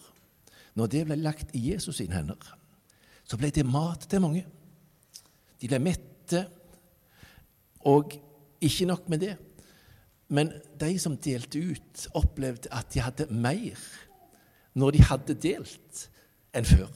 når 0.76 0.92
det 0.92 1.06
ble 1.08 1.18
lagt 1.22 1.54
i 1.56 1.64
Jesus 1.72 2.02
sine 2.02 2.18
hender, 2.18 2.40
så 3.26 3.40
ble 3.40 3.50
det 3.54 3.66
mat 3.66 4.06
til 4.10 4.22
mange. 4.22 4.44
De 5.62 5.70
ble 5.72 5.80
mette, 5.82 6.44
og 7.86 8.14
ikke 8.62 8.88
nok 8.90 9.10
med 9.10 9.24
det. 9.24 9.36
Men 10.36 10.52
de 10.80 10.92
som 11.00 11.18
delte 11.22 11.62
ut, 11.62 12.06
opplevde 12.18 12.72
at 12.74 12.92
de 12.94 13.04
hadde 13.04 13.30
mer 13.30 13.80
når 14.76 14.92
de 14.92 15.04
hadde 15.08 15.38
delt, 15.40 16.06
enn 16.56 16.68
før. 16.68 16.92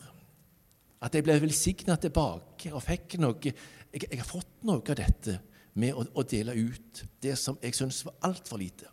At 0.99 1.13
de 1.15 1.21
ble 1.23 1.37
velsigna 1.39 1.95
tilbake 1.99 2.73
og 2.75 2.83
fikk 2.83 3.15
noe 3.23 3.37
jeg, 3.39 3.55
jeg, 4.03 4.19
har 4.19 4.27
fått 4.27 4.65
noe 4.67 4.83
av 4.83 4.97
dette 4.99 5.37
med 5.79 5.95
å, 5.95 6.03
å 6.03 6.25
dele 6.27 6.53
ut 6.57 7.03
det 7.23 7.37
som 7.39 7.57
jeg 7.63 7.77
syns 7.77 8.03
var 8.05 8.17
altfor 8.27 8.59
lite. 8.61 8.89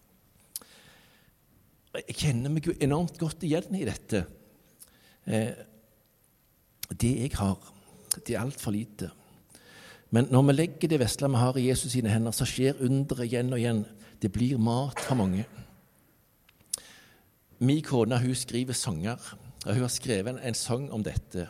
Jeg 1.97 2.16
kjenner 2.21 2.52
meg 2.52 2.69
jo 2.69 2.76
enormt 2.85 3.19
godt 3.21 3.45
igjen 3.49 3.75
i 3.76 3.85
dette. 3.88 4.23
Eh, 5.26 5.52
det 7.00 7.12
jeg 7.18 7.30
har, 7.35 7.59
det 8.26 8.35
er 8.35 8.40
altfor 8.40 8.71
lite. 8.71 9.11
Men 10.11 10.28
når 10.30 10.42
vi 10.42 10.52
legger 10.52 10.88
det 10.88 11.00
vesle 11.02 11.28
vi 11.28 11.40
har 11.42 11.56
i 11.59 11.68
Jesus 11.68 11.92
sine 11.92 12.12
hender, 12.12 12.30
så 12.30 12.47
skjer 12.47 12.78
underet 12.80 13.26
igjen 13.26 13.52
og 13.52 13.59
igjen. 13.61 13.85
Det 14.23 14.30
blir 14.33 14.59
mat 14.59 15.00
for 15.02 15.18
mange. 15.18 15.45
Min 17.59 17.83
kone 17.83 18.18
hun 18.21 18.35
skriver 18.35 18.76
sanger, 18.76 19.16
og 19.66 19.73
hun 19.73 19.83
har 19.83 19.92
skrevet 19.92 20.38
en, 20.42 20.54
sang 20.54 20.90
om 20.92 21.02
dette. 21.02 21.49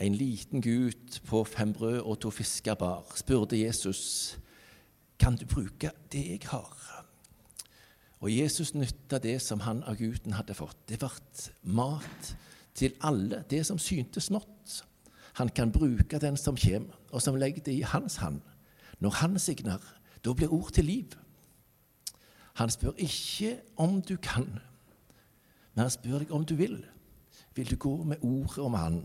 En 0.00 0.14
liten 0.14 0.62
gutt 0.64 1.20
på 1.28 1.44
fem 1.44 1.72
brød 1.72 2.00
og 2.00 2.18
to 2.20 2.30
fisker 2.30 2.74
bar, 2.74 3.04
spurte 3.14 3.60
Jesus, 3.60 4.36
kan 5.18 5.36
du 5.36 5.46
bruke 5.46 5.92
det 6.12 6.24
jeg 6.26 6.40
har? 6.50 7.04
Og 8.20 8.32
Jesus 8.32 8.74
nytta 8.74 9.20
det 9.20 9.36
som 9.42 9.60
han 9.60 9.84
av 9.84 9.96
gutten 10.00 10.34
hadde 10.34 10.56
fått. 10.56 10.88
Det 10.88 10.98
ble 10.98 11.10
mat 11.76 12.34
til 12.74 12.94
alle, 13.00 13.44
det 13.50 13.66
som 13.66 13.78
syntes 13.78 14.30
smått. 14.30 14.84
Han 15.34 15.48
kan 15.48 15.72
bruke 15.72 16.18
den 16.18 16.36
som 16.36 16.56
kommer, 16.56 16.94
og 17.10 17.22
som 17.22 17.34
legger 17.34 17.62
det 17.62 17.74
i 17.74 17.86
hans 17.86 18.16
hand. 18.16 18.40
Når 19.00 19.10
han 19.10 19.38
signer, 19.38 19.78
da 20.24 20.32
blir 20.32 20.52
ord 20.52 20.70
til 20.72 20.84
liv. 20.84 21.14
Han 22.54 22.70
spør 22.70 22.94
ikke 22.96 23.56
om 23.76 24.02
du 24.02 24.16
kan, 24.16 24.46
men 25.74 25.82
han 25.82 25.90
spør 25.90 26.22
deg 26.22 26.32
om 26.32 26.44
du 26.46 26.54
vil. 26.54 26.84
Vil 27.54 27.70
du 27.70 27.76
gå 27.76 28.02
med 28.02 28.16
ordet 28.22 28.58
om 28.58 28.74
Han? 28.74 29.04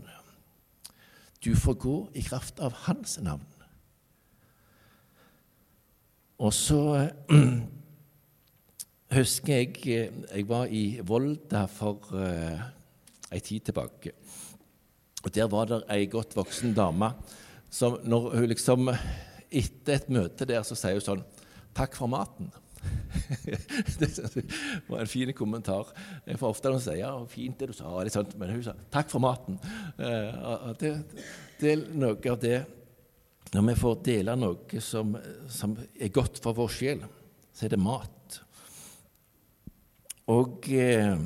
Du 1.44 1.54
får 1.56 1.74
gå 1.74 2.10
i 2.14 2.20
kraft 2.20 2.60
av 2.60 2.72
Hans 2.72 3.18
navn. 3.22 3.46
Og 6.38 6.52
så 6.54 7.10
husker 9.16 9.54
jeg 9.54 9.76
jeg 10.34 10.48
var 10.48 10.70
i 10.70 11.00
Volda 11.04 11.66
for 11.66 12.14
uh, 12.14 12.60
ei 13.30 13.40
tid 13.40 13.68
tilbake. 13.68 14.14
Og 15.24 15.34
Der 15.34 15.48
var 15.52 15.68
det 15.68 15.82
ei 15.92 16.06
godt 16.06 16.36
voksen 16.36 16.74
dame 16.74 17.12
som 17.70 17.98
når 18.04 18.34
hun 18.36 18.48
liksom 18.50 18.90
Etter 19.50 19.96
et 19.96 20.10
møte 20.14 20.46
der 20.46 20.62
så 20.62 20.76
sier 20.78 20.94
hun 20.94 21.02
sånn 21.02 21.22
'Takk 21.74 21.96
for 21.98 22.10
maten'. 22.10 22.50
det 24.00 24.08
var 24.88 25.00
en 25.00 25.10
fin 25.10 25.32
kommentar. 25.34 25.90
Får 26.26 26.48
ofte 26.48 26.70
noen 26.70 26.82
sier 26.82 27.00
ja, 27.02 27.10
'fint 27.26 27.58
det 27.58 27.70
du 27.70 27.74
sa', 27.74 28.04
det 28.04 28.12
sånt, 28.14 28.36
men 28.38 28.50
hun 28.54 28.62
sa 28.62 28.74
'takk 28.90 29.10
for 29.10 29.22
maten'. 29.22 29.58
Uh, 29.98 30.70
det, 30.78 30.92
det, 31.58 31.72
er 31.72 31.82
noe 31.94 32.18
av 32.30 32.38
det 32.42 32.64
Når 33.50 33.66
vi 33.66 33.74
får 33.74 34.02
dele 34.06 34.36
noe 34.38 34.80
som, 34.80 35.16
som 35.50 35.74
er 35.98 36.14
godt 36.14 36.38
for 36.38 36.54
vår 36.54 36.70
sjel, 36.70 37.02
så 37.52 37.66
er 37.66 37.74
det 37.74 37.82
mat. 37.82 38.40
Og 40.30 40.70
uh, 40.70 41.18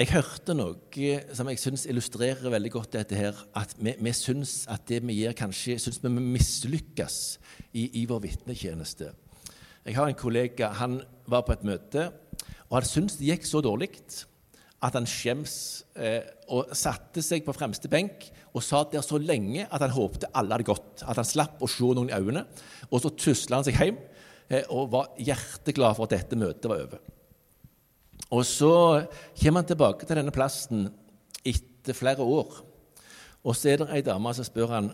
jeg 0.00 0.14
hørte 0.14 0.54
noe 0.56 1.08
som 1.36 1.48
jeg 1.50 1.60
syns 1.60 1.82
illustrerer 1.90 2.52
veldig 2.52 2.70
godt 2.72 2.94
dette 2.94 3.18
her, 3.18 3.36
at 3.56 3.74
vi, 3.76 3.92
vi 4.00 4.12
syns 4.16 4.62
at 4.72 4.86
det 4.88 5.02
vi 5.04 5.18
gjør, 5.18 5.34
kanskje 5.42 5.76
syns 5.82 6.00
vi 6.00 6.12
mislykkes 6.16 7.16
i, 7.76 7.84
i 8.00 8.06
vår 8.08 8.22
vitnetjeneste. 8.24 9.10
Jeg 9.84 9.98
har 9.98 10.08
en 10.08 10.16
kollega 10.16 10.70
han 10.80 11.02
var 11.28 11.44
på 11.44 11.52
et 11.52 11.68
møte, 11.68 12.06
og 12.70 12.78
han 12.78 12.88
syntes 12.88 13.18
det 13.20 13.28
gikk 13.28 13.46
så 13.50 13.60
dårlig 13.64 13.90
at 14.80 14.96
han 14.96 15.08
skjems 15.08 15.54
eh, 16.00 16.24
og 16.48 16.72
satte 16.72 17.20
seg 17.20 17.44
på 17.44 17.52
fremste 17.52 17.90
benk 17.92 18.30
og 18.54 18.64
satt 18.64 18.94
der 18.94 19.04
så 19.04 19.20
lenge 19.20 19.68
at 19.68 19.84
han 19.84 19.92
håpte 19.92 20.32
alle 20.32 20.56
hadde 20.56 20.70
gått. 20.70 21.04
At 21.04 21.20
han 21.20 21.28
slapp 21.28 21.60
å 21.60 21.68
se 21.68 21.92
noen 21.92 22.08
i 22.08 22.16
øynene. 22.16 22.46
Og 22.88 23.04
så 23.04 23.12
tusla 23.12 23.60
han 23.60 23.68
seg 23.68 23.76
hjem 23.76 24.00
eh, 24.48 24.64
og 24.72 24.88
var 24.96 25.12
hjerteglad 25.20 25.98
for 25.98 26.08
at 26.08 26.16
dette 26.16 26.40
møtet 26.40 26.72
var 26.72 26.88
over. 26.88 27.09
Og 28.30 28.44
så 28.46 28.72
kommer 29.40 29.62
han 29.62 29.70
tilbake 29.70 30.06
til 30.06 30.20
denne 30.20 30.34
plassen 30.34 30.88
etter 31.46 31.96
flere 31.96 32.22
år. 32.22 32.60
Og 33.42 33.56
så 33.56 33.72
er 33.72 33.80
det 33.80 33.88
ei 33.96 34.02
dame 34.06 34.32
som 34.36 34.46
spør 34.46 34.74
han, 34.76 34.90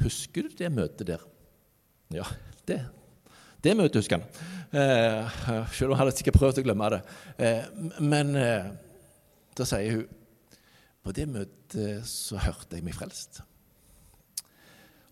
husker 0.00 0.46
du 0.46 0.54
det 0.56 0.70
møtet 0.72 1.08
der. 1.10 1.24
Ja, 2.14 2.24
det, 2.68 2.78
det 3.64 3.74
møtet 3.76 4.00
husker 4.00 4.20
han. 4.20 4.28
Eh, 4.68 5.40
selv 5.74 5.90
om 5.90 5.98
han 5.98 6.06
hadde 6.06 6.16
sikkert 6.16 6.38
prøvd 6.38 6.62
å 6.62 6.64
glemme 6.66 6.92
det. 6.94 7.02
Eh, 7.44 7.66
men 8.04 8.32
eh, 8.38 8.70
da 9.58 9.66
sier 9.68 9.98
hun 9.98 10.06
på 11.04 11.14
det 11.16 11.28
møtet 11.30 12.08
så 12.08 12.40
hørte 12.40 12.78
jeg 12.78 12.84
meg 12.86 12.96
frelst. 12.96 13.42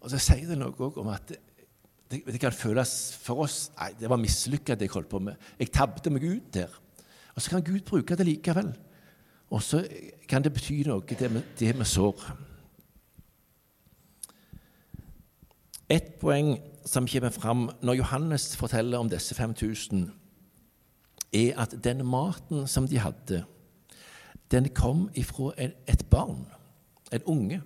Og 0.04 0.12
så 0.12 0.21
sier 0.23 0.47
det 0.49 0.59
noe 0.61 0.90
om 1.00 1.09
at 1.11 1.33
det, 1.33 2.21
det, 2.23 2.38
kan 2.38 2.54
føles 2.54 2.90
for 3.18 3.42
oss 3.42 3.73
Nei, 3.75 3.88
det 3.99 4.06
var 4.06 4.21
mislykka, 4.23 4.76
det 4.78 4.87
jeg 4.87 4.95
holdt 4.95 5.11
på 5.11 5.21
med. 5.26 5.40
Jeg 5.59 5.73
tabte 5.75 6.12
meg 6.14 6.26
ut 6.28 6.52
der. 6.54 6.75
Og 7.37 7.43
så 7.43 7.50
kan 7.50 7.64
Gud 7.64 7.81
bruke 7.85 8.16
det 8.16 8.26
likevel. 8.26 8.73
Og 9.50 9.62
så 9.62 9.85
kan 10.28 10.43
det 10.43 10.52
bety 10.52 10.83
noe, 10.87 11.05
det 11.07 11.78
vi 11.78 11.85
sår. 11.85 12.23
Et 15.88 16.14
poeng 16.21 16.57
som 16.87 17.07
kommer 17.07 17.31
fram 17.31 17.69
når 17.83 18.00
Johannes 18.00 18.57
forteller 18.57 18.99
om 18.99 19.11
disse 19.11 19.35
5000, 19.35 20.09
er 21.33 21.61
at 21.61 21.75
den 21.85 22.02
maten 22.07 22.66
som 22.66 22.88
de 22.88 22.99
hadde, 22.99 23.45
den 24.50 24.69
kom 24.75 25.09
ifra 25.14 25.52
et 25.59 26.07
barn, 26.11 26.47
en 27.12 27.23
unge. 27.26 27.61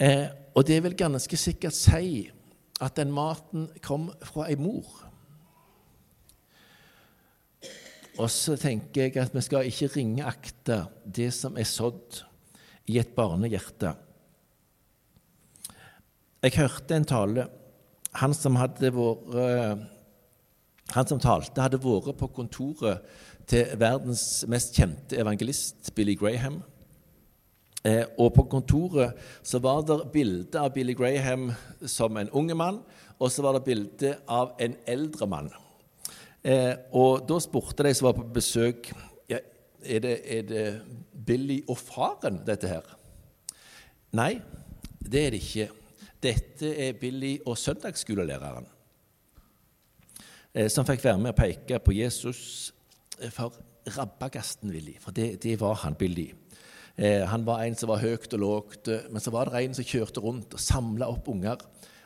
Eh, 0.00 0.28
og 0.54 0.66
det 0.66 0.82
vil 0.82 0.96
ganske 0.96 1.36
sikkert 1.36 1.74
si 1.74 2.30
at 2.80 2.96
den 2.96 3.12
maten 3.12 3.68
kom 3.82 4.10
fra 4.22 4.48
ei 4.50 4.56
mor. 4.60 5.05
Og 8.16 8.30
så 8.32 8.56
tenker 8.56 9.06
jeg 9.06 9.18
at 9.20 9.34
vi 9.34 9.42
skal 9.44 9.68
ikke 9.68 9.90
ringeakte 9.98 10.80
det 11.04 11.28
som 11.36 11.56
er 11.60 11.68
sådd 11.68 12.22
i 12.88 12.98
et 13.00 13.12
barnehjerte. 13.16 13.92
Jeg 16.46 16.56
hørte 16.56 16.96
en 16.96 17.08
tale. 17.08 17.46
Han 18.16 18.32
som, 18.32 18.56
vært, 18.56 18.80
han 20.94 21.10
som 21.10 21.20
talte, 21.20 21.60
hadde 21.60 21.82
vært 21.82 22.16
på 22.16 22.30
kontoret 22.32 23.04
til 23.50 23.76
verdens 23.78 24.46
mest 24.48 24.76
kjente 24.76 25.18
evangelist, 25.20 25.92
Billy 25.94 26.16
Graham. 26.16 26.62
Eh, 27.86 28.02
og 28.18 28.32
på 28.34 28.46
kontoret 28.50 29.18
så 29.46 29.60
var 29.62 29.84
det 29.86 30.00
bilde 30.14 30.58
av 30.58 30.72
Billy 30.74 30.96
Graham 30.96 31.50
som 31.86 32.16
en 32.16 32.32
unge 32.34 32.56
mann, 32.58 32.80
og 33.20 33.30
så 33.30 33.44
var 33.44 33.58
det 33.58 33.66
bilde 33.68 34.16
av 34.26 34.56
en 34.62 34.74
eldre 34.88 35.28
mann. 35.30 35.52
Eh, 36.46 36.74
og 36.94 37.24
da 37.26 37.40
spurte 37.42 37.82
de 37.82 37.94
som 37.96 38.06
var 38.06 38.18
på 38.20 38.26
besøk, 38.36 38.92
ja, 39.30 39.40
er, 39.82 40.04
det, 40.04 40.14
er 40.30 40.46
det 40.46 40.66
Billy 41.26 41.58
og 41.66 41.80
faren, 41.80 42.38
dette 42.46 42.70
her? 42.70 42.86
Nei, 44.14 44.36
det 45.02 45.24
er 45.24 45.34
det 45.34 45.42
ikke. 45.42 45.68
Dette 46.22 46.70
er 46.86 46.94
Billy 47.00 47.34
og 47.46 47.58
søndagsskolelæreren, 47.58 48.68
eh, 50.54 50.70
som 50.70 50.86
fikk 50.86 51.02
være 51.04 51.22
med 51.24 51.34
å 51.34 51.40
peke 51.40 51.82
på 51.82 51.96
Jesus 51.98 52.42
for 53.34 53.58
rabagasten 53.96 54.70
Billy, 54.70 54.96
for 55.02 55.14
det, 55.14 55.42
det 55.42 55.58
var 55.60 55.80
han 55.82 55.98
Billy. 55.98 56.30
Eh, 56.96 57.26
han 57.28 57.44
var 57.46 57.66
en 57.66 57.74
som 57.76 57.90
var 57.90 58.00
høyt 58.00 58.32
og 58.32 58.40
lågt, 58.40 58.88
eh, 58.88 59.10
men 59.10 59.20
så 59.20 59.34
var 59.34 59.50
det 59.50 59.64
en 59.64 59.76
som 59.76 59.84
kjørte 59.84 60.22
rundt 60.24 60.54
og 60.56 60.62
samla 60.62 61.10
opp 61.12 61.28
unger, 61.28 61.60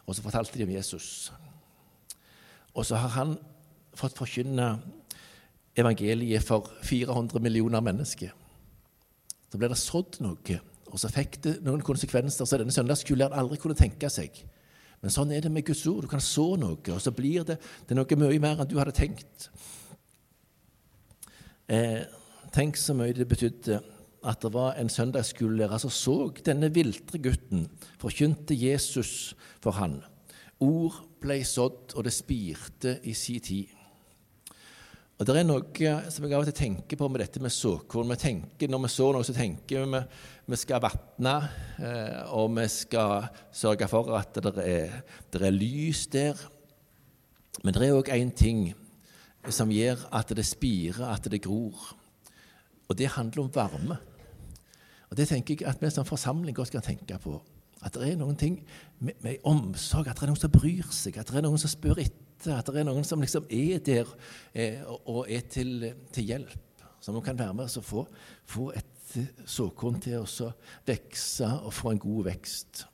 og 0.06 0.16
så 0.16 0.24
fortalte 0.24 0.58
de 0.58 0.66
om 0.66 0.74
Jesus. 0.74 1.30
Og 2.74 2.86
så 2.86 2.98
har 2.98 3.14
han 3.14 3.36
fått 3.96 4.18
forkynne 4.18 4.72
evangeliet 5.78 6.44
for 6.44 6.70
400 6.86 7.40
millioner 7.42 7.82
mennesker. 7.84 8.32
Så 9.50 9.58
ble 9.58 9.70
det 9.70 9.78
sådd 9.80 10.20
noe, 10.22 10.60
og 10.90 10.98
så 10.98 11.10
fikk 11.10 11.40
det 11.44 11.58
noen 11.66 11.82
konsekvenser 11.86 12.46
som 12.46 12.60
denne 12.60 12.74
søndagsskolelæreren 12.74 13.38
aldri 13.38 13.58
kunne 13.62 13.78
tenke 13.78 14.10
seg. 14.12 14.34
Men 15.00 15.14
sånn 15.14 15.32
er 15.32 15.44
det 15.44 15.52
med 15.52 15.64
Guds 15.64 15.82
ord. 15.88 16.04
Du 16.04 16.10
kan 16.10 16.22
så 16.22 16.44
noe, 16.60 16.80
og 16.92 17.00
så 17.00 17.12
blir 17.14 17.46
det, 17.48 17.56
det 17.88 17.96
noe 17.96 18.18
mye 18.20 18.42
mer 18.42 18.60
enn 18.60 18.68
du 18.68 18.76
hadde 18.78 18.94
tenkt. 18.96 19.48
Eh, 21.70 22.02
tenk 22.52 22.76
så 22.76 22.94
mye 22.98 23.14
det 23.16 23.28
betydde 23.30 23.80
at 24.26 24.42
det 24.44 24.50
var 24.52 24.76
en 24.76 24.90
søndagsskolelærer 24.92 25.80
som 25.80 25.92
så 25.94 26.16
denne 26.44 26.68
viltre 26.74 27.20
gutten, 27.22 27.68
forkynte 28.00 28.56
Jesus 28.58 29.32
for 29.64 29.78
han. 29.78 30.02
Ord 30.60 30.98
ble 31.22 31.38
sådd, 31.46 31.94
og 31.96 32.04
det 32.04 32.12
spirte 32.12 32.98
i 33.08 33.14
sin 33.16 33.40
tid. 33.40 33.79
Og 35.20 35.26
Det 35.28 35.34
er 35.36 35.44
noe 35.44 35.90
som 36.08 36.24
jeg 36.24 36.32
av 36.32 36.40
og 36.40 36.46
til 36.48 36.56
tenker 36.56 36.96
på 36.96 37.06
med 37.12 37.20
dette 37.20 37.42
med 37.44 37.52
såkorn. 37.52 38.08
Vi 38.14 38.16
tenker, 38.22 38.70
når 38.72 38.86
vi 38.86 38.88
så 38.88 39.08
noe, 39.12 39.26
så 39.26 39.34
tenker 39.36 39.82
vi 39.84 39.98
vi 40.48 40.56
skal 40.56 40.80
vatne, 40.80 41.34
eh, 41.76 42.22
og 42.32 42.54
vi 42.56 42.64
skal 42.72 43.26
sørge 43.52 43.86
for 43.92 44.08
at 44.16 44.40
det 44.40 44.64
er, 44.64 44.94
det 45.28 45.42
er 45.44 45.52
lys 45.52 46.06
der. 46.08 46.40
Men 47.60 47.76
det 47.76 47.84
er 47.84 47.98
òg 47.98 48.08
én 48.16 48.32
ting 48.32 48.70
som 49.52 49.68
gjør 49.68 50.06
at 50.08 50.32
det 50.32 50.46
spirer, 50.48 51.04
at 51.12 51.28
det 51.28 51.42
gror. 51.44 51.92
Og 52.88 52.96
det 52.96 53.12
handler 53.12 53.44
om 53.44 53.52
varme. 53.54 54.00
Og 55.10 55.16
Det 55.16 55.28
tenker 55.28 55.54
jeg 55.60 55.68
at 55.68 55.82
vi 55.82 55.90
som 55.90 56.08
forsamling 56.08 56.56
godt 56.56 56.70
kan 56.70 56.82
tenke 56.82 57.18
på. 57.18 57.42
At 57.84 57.92
det 57.92 58.08
er 58.08 58.16
noen 58.16 58.36
ting 58.36 58.64
med, 58.98 59.12
med, 59.20 59.36
omsorg, 59.44 60.08
at 60.08 60.16
det 60.16 60.22
er 60.22 60.32
noen 60.32 60.40
som 60.40 60.50
bryr 60.50 60.88
seg, 60.90 61.18
at 61.18 61.28
det 61.28 61.36
er 61.36 61.44
noen 61.44 61.58
som 61.60 61.68
spør 61.68 62.00
etter, 62.00 62.29
at 62.48 62.66
det 62.70 62.80
er 62.80 62.88
noen 62.88 63.04
som 63.04 63.20
liksom 63.20 63.44
er 63.52 63.78
der 63.84 64.08
eh, 64.54 64.80
og, 64.86 65.26
er 65.28 65.40
til, 65.50 65.92
til 66.12 66.24
hjelp. 66.32 66.84
Som 67.00 67.20
kan 67.24 67.38
være 67.38 67.54
med 67.56 67.76
og 67.76 67.84
få, 67.84 68.06
få 68.44 68.70
et 68.76 69.10
såkorn 69.48 70.00
til 70.02 70.20
å 70.20 70.52
vokse 70.86 71.48
og 71.64 71.72
få 71.74 71.90
en 71.94 72.02
god 72.02 72.24
vekst. 72.28 72.84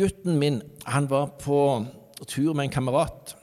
Gutten 0.00 0.38
min 0.38 0.60
han 0.86 1.10
var 1.10 1.32
på 1.40 1.86
tur 2.28 2.52
med 2.54 2.64
en 2.68 2.74
kamerat, 2.74 3.36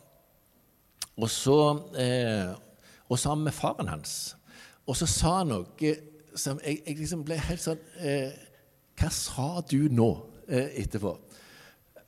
og 1.17 1.29
så 1.33 1.59
eh, 1.97 2.53
og 3.09 3.19
sammen 3.19 3.43
med 3.47 3.55
faren 3.55 3.87
hans. 3.89 4.37
Og 4.87 4.95
så 4.95 5.07
sa 5.09 5.39
han 5.41 5.51
noe 5.51 5.95
som 6.37 6.59
jeg, 6.63 6.81
jeg 6.85 6.99
liksom 7.01 7.23
ble 7.27 7.39
helt 7.41 7.63
sånn 7.63 7.79
eh, 7.97 8.31
Hva 8.97 9.09
sa 9.13 9.47
du 9.67 9.89
nå 9.91 10.09
eh, 10.47 10.83
etterpå? 10.83 11.15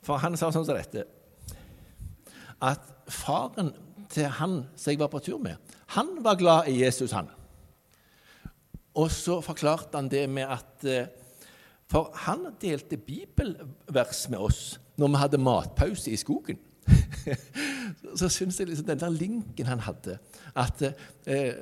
For 0.04 0.20
han 0.22 0.36
sa 0.38 0.48
sånn 0.52 0.64
som 0.64 0.78
dette 0.78 1.04
At 2.64 2.86
faren 3.10 3.72
til 4.10 4.30
han 4.40 4.62
som 4.74 4.90
jeg 4.90 5.00
var 5.00 5.10
på 5.12 5.20
tur 5.22 5.38
med, 5.38 5.56
han 5.94 6.16
var 6.24 6.38
glad 6.38 6.68
i 6.70 6.80
Jesus, 6.80 7.12
han. 7.14 7.28
Og 8.98 9.10
så 9.14 9.38
forklarte 9.44 9.98
han 9.98 10.10
det 10.10 10.24
med 10.30 10.50
at 10.50 10.86
eh, 10.88 11.06
For 11.90 12.10
han 12.26 12.48
delte 12.62 12.96
bibelvers 12.96 14.28
med 14.30 14.38
oss 14.38 14.80
når 14.98 15.08
vi 15.08 15.20
hadde 15.22 15.38
matpause 15.42 16.10
i 16.10 16.18
skogen. 16.18 16.58
så 18.20 18.28
syns 18.28 18.60
jeg 18.60 18.68
liksom 18.68 18.86
den 18.86 19.00
der 19.00 19.14
linken 19.14 19.66
han 19.66 19.82
hadde, 19.84 20.18
at 20.54 20.82
eh, 20.82 21.54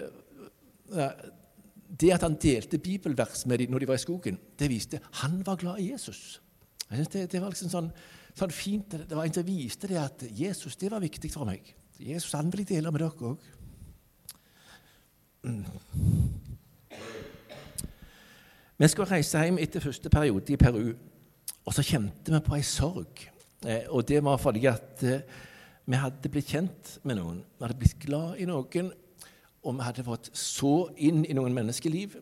det 2.00 2.12
at 2.12 2.24
han 2.24 2.36
delte 2.40 2.78
bibelvers 2.78 3.46
med 3.46 3.58
dem 3.58 3.70
når 3.70 3.78
de 3.78 3.88
var 3.88 3.98
i 3.98 4.04
skogen, 4.04 4.38
det 4.58 4.70
viste 4.70 5.00
han 5.22 5.40
var 5.46 5.56
glad 5.56 5.78
i 5.78 5.90
Jesus. 5.92 6.42
Jeg 6.90 6.96
synes 6.96 7.08
det, 7.08 7.32
det 7.32 7.40
var 7.40 7.52
liksom 7.52 7.72
sånn, 7.72 7.90
sånn, 8.38 8.54
fint, 8.54 8.90
Det 8.90 9.16
var 9.16 9.26
en 9.26 9.34
som 9.34 9.46
viste 9.46 9.90
det 9.90 9.98
at 10.00 10.24
Jesus 10.30 10.76
det 10.76 10.90
var 10.92 11.02
viktig 11.02 11.30
for 11.32 11.48
meg. 11.48 11.74
Jesus 11.98 12.36
han 12.38 12.52
vil 12.52 12.62
jeg 12.64 12.76
dele 12.76 12.92
med 12.94 13.02
dere 13.02 13.32
òg. 13.32 13.38
Mm. 15.42 15.64
Vi 18.78 18.88
skulle 18.88 19.10
reise 19.10 19.42
hjem 19.42 19.58
etter 19.58 19.82
første 19.82 20.10
periode 20.10 20.54
i 20.54 20.60
Peru, 20.60 20.92
og 21.66 21.74
så 21.74 21.82
kjente 21.82 22.30
vi 22.30 22.40
på 22.46 22.54
ei 22.54 22.62
sorg. 22.66 23.24
Eh, 23.66 23.90
og 23.90 24.06
det 24.06 24.22
var 24.22 24.38
fordi 24.38 24.66
at 24.70 25.02
eh, 25.02 25.24
vi 25.88 25.98
hadde 25.98 26.30
blitt 26.30 26.52
kjent 26.54 26.98
med 27.02 27.18
noen. 27.18 27.42
Vi 27.42 27.64
hadde 27.66 27.78
blitt 27.80 27.98
glad 28.04 28.38
i 28.38 28.46
noen 28.46 28.92
og 29.66 29.74
vi 29.74 29.84
hadde 29.84 30.06
fått 30.06 30.30
så 30.36 30.88
inn 31.02 31.24
i 31.26 31.34
noen 31.36 31.56
menneskeliv. 31.56 32.14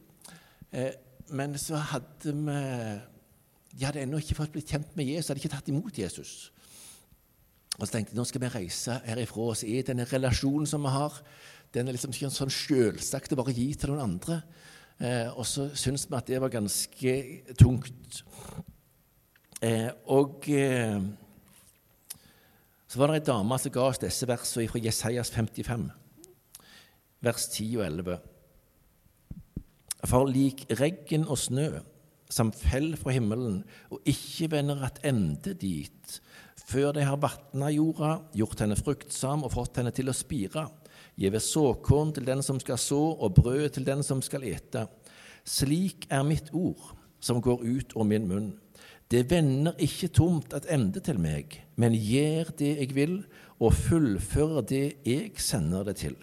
Eh, 0.73 0.95
men 1.37 1.57
så 1.61 1.79
hadde 1.93 2.33
vi 2.33 2.61
De 3.77 3.85
hadde 3.85 4.03
ennå 4.03 4.21
ikke 4.23 4.39
fått 4.39 4.55
blitt 4.55 4.71
kjent 4.73 4.95
med 4.97 5.09
Jesus, 5.11 5.31
hadde 5.31 5.43
ikke 5.43 5.53
tatt 5.53 5.69
imot 5.69 5.99
Jesus. 6.01 6.31
Og 7.77 7.85
så 7.85 7.93
tenkte 7.93 8.15
jeg 8.15 8.19
nå 8.19 8.25
skal 8.25 8.41
vi 8.47 8.53
reise 8.55 8.97
herifra 9.05 9.51
og 9.51 9.59
se 9.61 9.83
denne 9.85 10.07
relasjonen 10.09 10.69
som 10.69 10.87
vi 10.87 10.95
har. 10.95 11.19
Den 11.75 11.89
er 11.89 11.97
liksom 11.97 12.15
ikke 12.15 12.31
sånn 12.33 12.53
selvsagt 12.53 13.35
å 13.35 13.39
bare 13.43 13.53
gi 13.57 13.69
til 13.77 13.93
noen 13.93 14.07
andre. 14.07 14.41
Eh, 14.97 15.29
og 15.37 15.45
så 15.45 15.69
syntes 15.77 16.07
vi 16.09 16.17
at 16.17 16.31
det 16.31 16.41
var 16.41 16.55
ganske 16.55 17.15
tungt. 17.61 18.23
Eh, 19.61 19.91
og 20.13 20.49
eh, 20.49 20.97
så 22.87 23.01
var 23.01 23.13
det 23.13 23.21
ei 23.21 23.27
dame 23.29 23.59
som 23.61 23.75
ga 23.75 23.91
oss 23.91 24.01
disse 24.01 24.29
versene 24.29 24.71
fra 24.71 24.81
Jesajas 24.81 25.33
55 25.35 25.91
vers 27.27 27.49
10 27.53 27.77
og 27.77 27.85
11. 27.87 28.17
For 30.07 30.29
lik 30.31 30.65
regn 30.79 31.27
og 31.27 31.39
snø 31.41 31.69
som 32.33 32.53
fell 32.55 32.95
fra 32.99 33.15
himmelen 33.15 33.61
og 33.93 34.09
ikke 34.09 34.51
vender 34.57 34.89
ende 35.07 35.55
dit, 35.59 36.19
før 36.67 36.93
de 36.97 37.05
har 37.07 37.21
vatna 37.23 37.71
jorda, 37.71 38.17
gjort 38.35 38.65
henne 38.65 38.79
fruktsam 38.79 39.45
og 39.47 39.55
fått 39.55 39.79
henne 39.81 39.93
til 39.95 40.11
å 40.11 40.17
spire, 40.17 40.67
gjeve 41.17 41.41
såkorn 41.43 42.13
til 42.17 42.27
den 42.29 42.43
som 42.45 42.59
skal 42.61 42.81
så, 42.81 43.01
og 43.15 43.37
brød 43.39 43.77
til 43.77 43.87
den 43.87 44.03
som 44.07 44.23
skal 44.25 44.45
ete. 44.49 44.87
Slik 45.47 46.09
er 46.11 46.27
mitt 46.27 46.51
ord, 46.53 46.95
som 47.23 47.41
går 47.43 47.63
ut 47.63 47.97
av 47.97 48.09
min 48.09 48.27
munn. 48.29 48.55
Det 49.07 49.23
vender 49.31 49.77
ikke 49.79 50.11
tomt 50.11 50.55
et 50.57 50.67
ende 50.75 51.01
til 51.05 51.21
meg, 51.23 51.61
men 51.79 51.95
gjør 51.95 52.51
det 52.59 52.73
jeg 52.81 52.97
vil, 52.97 53.21
og 53.63 53.77
fullfører 53.79 54.67
det 54.67 54.87
jeg 55.07 55.37
sender 55.41 55.87
det 55.87 56.01
til. 56.03 56.17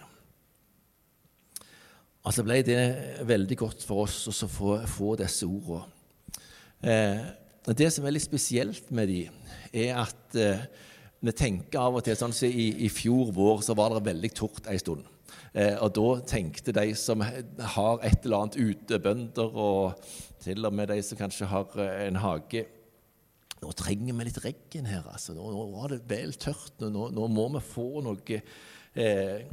Altså 2.24 2.46
ble 2.48 2.62
det 2.64 2.80
veldig 3.28 3.58
godt 3.60 3.84
for 3.84 4.06
oss 4.06 4.28
å 4.32 4.48
få, 4.48 4.78
få, 4.88 5.16
disse 5.20 5.48
ordene. 5.48 5.90
Eh, 6.84 7.24
det 7.76 7.90
som 7.96 8.06
er 8.06 8.16
litt 8.16 8.26
spesielt 8.26 8.90
med 8.96 9.12
de, 9.12 9.22
er 9.72 9.98
at 10.02 10.38
eh, 10.40 10.66
vi 11.24 11.32
tenker 11.36 11.80
av 11.80 12.00
og 12.00 12.04
til 12.04 12.18
sånn 12.20 12.36
som 12.36 12.52
i, 12.52 12.70
i, 12.84 12.90
fjor 12.92 13.32
vår 13.36 13.64
så 13.64 13.76
var 13.80 13.96
det 13.96 14.06
veldig 14.08 14.32
tort 14.36 14.68
en 14.68 14.80
stund. 14.80 15.08
Eh, 15.54 15.76
og 15.80 15.92
da 15.96 16.08
tenkte 16.28 16.76
de 16.76 16.90
som 17.00 17.24
har 17.24 18.04
et 18.04 18.24
eller 18.26 18.40
annet 18.40 18.60
ute, 18.60 19.00
bønder 19.04 19.60
og 19.60 20.08
til 20.44 20.68
og 20.68 20.76
med 20.76 20.92
de 20.92 21.00
som 21.04 21.20
kanskje 21.20 21.48
har 21.52 21.76
eh, 21.80 22.08
en 22.08 22.20
hage 22.24 22.66
nå 23.64 23.72
trenger 23.80 24.18
vi 24.18 24.28
litt 24.28 24.40
regn 24.44 24.88
her. 24.90 25.06
altså. 25.08 25.36
Nå, 25.38 25.46
nå 25.54 25.66
var 25.72 25.94
det 25.94 26.02
vel 26.10 26.34
tørt. 26.36 26.74
Nå, 26.84 27.08
nå 27.16 27.28
må 27.32 27.48
vi 27.56 27.62
få 27.64 27.88
noe, 28.04 28.40
eh, 29.00 29.46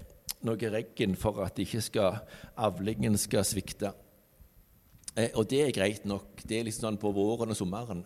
noe 0.47 0.71
regn 0.73 1.17
for 1.19 1.43
at 1.45 1.59
ikke 1.61 1.83
skal, 1.85 2.23
avlingen 2.61 3.19
skal 3.21 3.45
svikte. 3.47 3.93
Eh, 5.17 5.31
og 5.35 5.49
det 5.51 5.65
er 5.65 5.77
greit 5.77 6.07
nok. 6.09 6.43
Det 6.45 6.61
er 6.61 6.67
liksom 6.69 6.89
sånn 6.89 7.01
på 7.03 7.13
våren 7.15 7.53
og 7.53 7.59
sommeren. 7.59 8.05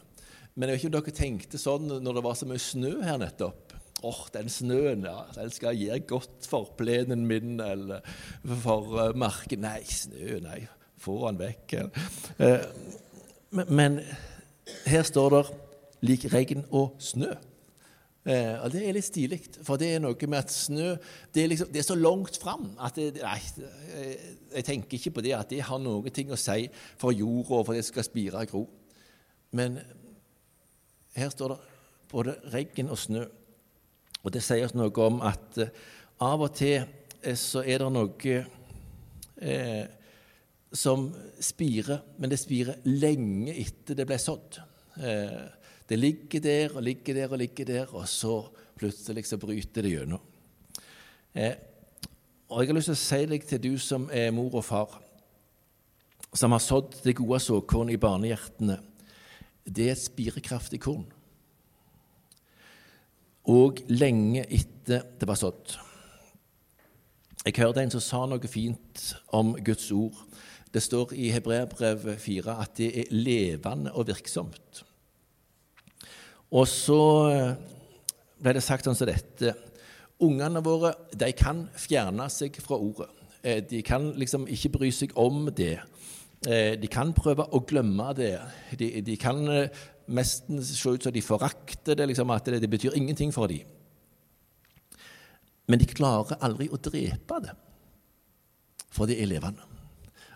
Men 0.54 0.70
jeg 0.70 0.76
vet 0.76 0.84
ikke 0.84 0.90
om 0.90 0.96
dere 0.98 1.16
tenkte 1.18 1.60
sånn 1.60 1.96
når 2.02 2.18
det 2.18 2.24
var 2.24 2.36
så 2.38 2.48
mye 2.48 2.62
snø 2.62 2.92
her 3.02 3.18
nettopp. 3.20 3.74
Åh, 4.04 4.10
oh, 4.10 4.24
den 4.34 4.50
snøen, 4.52 5.06
ja, 5.08 5.22
den 5.32 5.52
skal 5.54 5.78
gjøre 5.80 6.02
godt 6.10 6.46
for 6.50 6.74
plenen 6.76 7.22
min 7.24 7.56
eller 7.62 8.04
for 8.62 8.98
uh, 8.98 9.06
marken. 9.16 9.62
Nei, 9.64 9.80
snø, 9.88 10.40
nei. 10.44 10.60
Få 11.00 11.16
den 11.24 11.40
vekk. 11.40 11.74
Eh, 12.44 12.66
men, 13.56 13.72
men 13.72 13.98
her 14.88 15.06
står 15.08 15.34
det 15.34 15.42
lik 16.04 16.28
regn 16.32 16.66
og 16.68 16.98
snø. 17.02 17.32
Eh, 18.24 18.54
og 18.56 18.70
Det 18.72 18.80
er 18.80 18.96
litt 18.96 19.04
stilig, 19.04 19.40
for 19.66 19.76
det 19.80 19.90
er 19.94 20.00
noe 20.00 20.28
med 20.30 20.38
at 20.38 20.52
snø 20.52 20.94
det 21.34 21.42
er, 21.42 21.50
liksom, 21.52 21.68
det 21.72 21.82
er 21.82 21.86
så 21.86 21.96
langt 21.98 22.38
fram 22.40 22.70
at 22.80 22.96
det, 22.96 23.20
nei, 23.20 23.36
jeg 24.54 24.64
tenker 24.64 24.96
ikke 24.96 25.18
på 25.18 25.24
det 25.26 25.34
at 25.36 25.50
det 25.52 25.60
har 25.68 25.82
noe 25.82 26.00
å 26.08 26.40
si 26.40 26.70
for 26.96 27.12
jorda 27.12 27.58
og 27.58 27.66
for 27.68 27.76
det 27.76 27.84
skal 27.84 28.06
spire 28.06 28.40
og 28.40 28.54
gro. 28.54 28.64
Men 29.52 29.76
her 31.14 31.30
står 31.30 31.54
det 31.54 31.60
både 32.10 32.36
regn 32.54 32.90
og 32.90 32.98
snø. 32.98 33.24
Og 34.24 34.32
det 34.32 34.42
sier 34.44 34.64
oss 34.66 34.76
noe 34.76 34.92
om 35.04 35.20
at 35.26 35.58
eh, 35.60 35.74
av 36.24 36.42
og 36.46 36.54
til 36.56 36.78
eh, 36.80 37.36
så 37.36 37.60
er 37.60 37.82
det 37.82 37.90
noe 37.92 38.36
eh, 39.44 39.84
som 40.74 41.06
spirer, 41.44 42.00
men 42.18 42.32
det 42.32 42.40
spirer 42.40 42.80
lenge 42.88 43.52
etter 43.52 43.98
det 43.98 44.06
ble 44.08 44.18
sådd. 44.18 44.58
Eh, 44.96 45.44
det 45.88 45.98
ligger 45.98 46.40
der 46.40 46.76
og 46.76 46.82
ligger 46.82 47.14
der 47.14 47.32
og 47.32 47.38
ligger 47.38 47.64
der, 47.64 47.94
og 47.94 48.08
så 48.08 48.38
plutselig 48.78 49.26
så 49.28 49.38
bryter 49.38 49.84
det 49.84 49.92
gjennom. 49.92 50.20
Eh, 51.34 51.54
og 52.48 52.60
Jeg 52.62 52.68
har 52.68 52.76
lyst 52.76 52.90
til 52.92 52.96
å 52.96 53.02
si 53.02 53.26
deg 53.26 53.46
til 53.48 53.62
du 53.62 53.72
som 53.78 54.06
er 54.12 54.30
mor 54.34 54.54
og 54.54 54.64
far, 54.64 55.00
som 56.34 56.52
har 56.54 56.62
sådd 56.62 57.00
det 57.04 57.16
gode 57.16 57.40
såkorn 57.40 57.90
i 57.90 58.00
barnehjertene. 58.00 58.78
Det 59.64 59.88
er 59.88 59.94
et 59.94 60.02
spirekraftig 60.02 60.80
korn. 60.82 61.06
Og 63.50 63.82
lenge 63.92 64.44
etter 64.48 65.04
det 65.18 65.28
var 65.28 65.38
sådd. 65.38 65.76
Jeg 67.44 67.58
hørte 67.60 67.82
en 67.84 67.92
som 67.92 68.00
sa 68.00 68.22
noe 68.28 68.48
fint 68.48 69.02
om 69.36 69.52
Guds 69.60 69.90
ord. 69.92 70.16
Det 70.72 70.82
står 70.82 71.12
i 71.12 71.28
Hebreabrev 71.34 72.06
4 72.18 72.56
at 72.62 72.72
det 72.80 72.90
er 73.02 73.12
levende 73.12 73.92
og 73.92 74.08
virksomt. 74.08 74.84
Og 76.54 76.68
så 76.70 77.00
eh, 77.32 77.54
ble 78.42 78.54
det 78.54 78.62
sagt 78.64 78.86
sånn 78.86 78.98
som 78.98 79.10
dette 79.10 79.54
Ungene 80.22 80.62
våre 80.62 80.92
de 81.18 81.26
kan 81.34 81.64
fjerne 81.74 82.28
seg 82.30 82.54
fra 82.62 82.78
ordet. 82.78 83.08
Eh, 83.42 83.58
de 83.66 83.80
kan 83.84 84.12
liksom 84.14 84.46
ikke 84.46 84.70
bry 84.76 84.90
seg 84.94 85.10
om 85.18 85.48
det. 85.50 85.80
Eh, 86.46 86.76
de 86.78 86.88
kan 86.88 87.10
prøve 87.16 87.48
å 87.50 87.60
glemme 87.66 88.12
det. 88.16 88.36
De, 88.78 88.92
de 89.04 89.16
kan 89.20 89.42
nesten 90.06 90.62
se 90.64 90.94
ut 90.94 91.02
som 91.02 91.12
de 91.12 91.24
forakter 91.24 91.98
det, 91.98 92.06
liksom, 92.12 92.30
at 92.30 92.46
det, 92.46 92.62
det 92.62 92.70
betyr 92.70 92.94
ingenting 92.94 93.34
for 93.34 93.50
dem. 93.50 93.66
Men 95.66 95.82
de 95.82 95.90
klarer 95.90 96.38
aldri 96.44 96.70
å 96.70 96.78
drepe 96.78 97.40
det, 97.40 97.54
for 98.92 99.08
det 99.08 99.16
er 99.18 99.30
levende. 99.30 99.64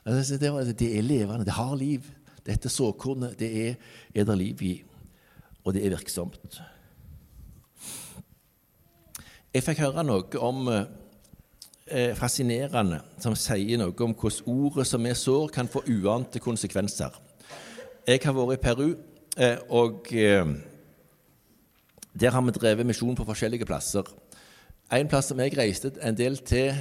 Altså, 0.02 0.38
det, 0.40 0.88
er 0.88 1.04
levende, 1.04 1.44
det 1.44 1.56
har 1.58 1.74
liv. 1.76 2.06
Dette 2.48 2.70
såkornet, 2.72 3.36
det 3.38 3.48
er, 3.62 3.74
er 4.16 4.24
det 4.24 4.38
liv 4.40 4.62
i 4.64 4.74
og 5.68 5.74
det 5.76 5.84
er 5.84 5.92
virksomt. 5.92 6.60
Jeg 9.52 9.64
fikk 9.64 9.82
høre 9.84 10.04
noe 10.06 10.40
om 10.44 10.70
eh, 10.72 12.14
fascinerende 12.16 13.02
som 13.20 13.36
sier 13.36 13.80
noe 13.80 13.92
om 14.06 14.14
hvordan 14.16 14.48
ordet 14.48 14.86
som 14.88 15.04
vi 15.04 15.12
sår, 15.16 15.50
kan 15.52 15.68
få 15.68 15.84
uante 15.84 16.40
konsekvenser. 16.40 17.12
Jeg 18.08 18.24
har 18.24 18.36
vært 18.36 18.56
i 18.56 18.62
Peru, 18.64 18.88
eh, 19.36 19.60
og 19.68 20.08
eh, 20.16 20.54
der 22.16 22.32
har 22.32 22.44
vi 22.46 22.56
drevet 22.56 22.88
misjon 22.88 23.16
på 23.16 23.28
forskjellige 23.28 23.68
plasser. 23.68 24.08
En 24.92 25.08
plass 25.08 25.28
som 25.28 25.40
jeg 25.44 25.56
reiste 25.58 25.92
en 26.00 26.16
del 26.16 26.40
til, 26.48 26.72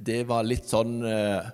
det 0.00 0.22
var 0.28 0.48
litt 0.48 0.72
sånn 0.72 1.02
eh, 1.04 1.52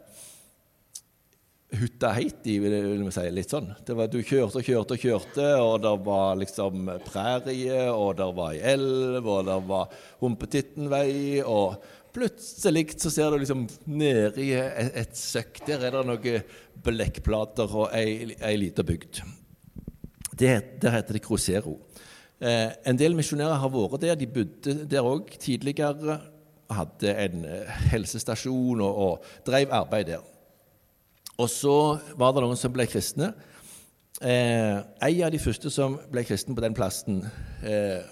hutta 1.76 2.12
heit, 2.16 2.40
vil 2.44 3.04
vi 3.04 3.12
si. 3.12 3.24
Litt 3.34 3.52
sånn. 3.52 3.68
Var, 3.86 4.08
du 4.08 4.20
kjørte 4.22 4.60
og 4.60 4.66
kjørte 4.66 4.96
og 4.96 5.04
kjørte, 5.04 5.48
og 5.60 5.74
det 5.84 5.94
var 6.06 6.38
liksom 6.40 6.92
prærie, 7.06 7.82
og 7.92 8.16
det 8.18 8.28
var 8.38 8.54
ei 8.56 8.62
elv, 8.74 9.26
og 9.26 9.48
det 9.48 9.58
var 9.68 9.98
Humpetittenvei, 10.22 11.42
og 11.44 11.76
plutselig 12.14 12.86
så 12.96 13.12
ser 13.12 13.34
du 13.34 13.42
liksom 13.42 13.66
nedi 13.92 14.48
et, 14.56 14.94
et 14.96 15.12
søkk 15.14 15.60
Der 15.68 15.84
er 15.86 15.94
det 15.94 16.06
noen 16.08 16.56
blekkplater 16.82 17.76
og 17.82 17.92
ei, 17.94 18.32
ei 18.40 18.56
lita 18.58 18.86
bygd. 18.86 19.20
Der 20.38 20.94
heter 20.94 21.12
det 21.12 21.22
Crucero. 21.24 21.76
Eh, 22.38 22.70
en 22.86 22.98
del 22.98 23.16
misjonærer 23.18 23.58
har 23.58 23.70
vært 23.74 24.00
der. 24.04 24.16
De 24.16 24.30
bodde 24.30 24.74
der 24.88 25.06
òg 25.06 25.34
tidligere. 25.42 26.20
Hadde 26.70 27.14
en 27.24 27.46
helsestasjon 27.90 28.80
og, 28.84 28.98
og 29.04 29.46
drev 29.46 29.72
arbeid 29.74 30.12
der. 30.12 30.26
Og 31.38 31.46
så 31.50 31.74
var 32.18 32.32
det 32.34 32.42
noen 32.42 32.58
som 32.58 32.72
ble 32.74 32.88
kristne. 32.90 33.30
Eh, 34.18 34.78
en 35.06 35.20
av 35.22 35.30
de 35.30 35.38
første 35.38 35.70
som 35.70 35.94
ble 36.10 36.24
kristen 36.26 36.56
på 36.56 36.64
den 36.64 36.74
plassen, 36.74 37.20
eh, 37.62 38.02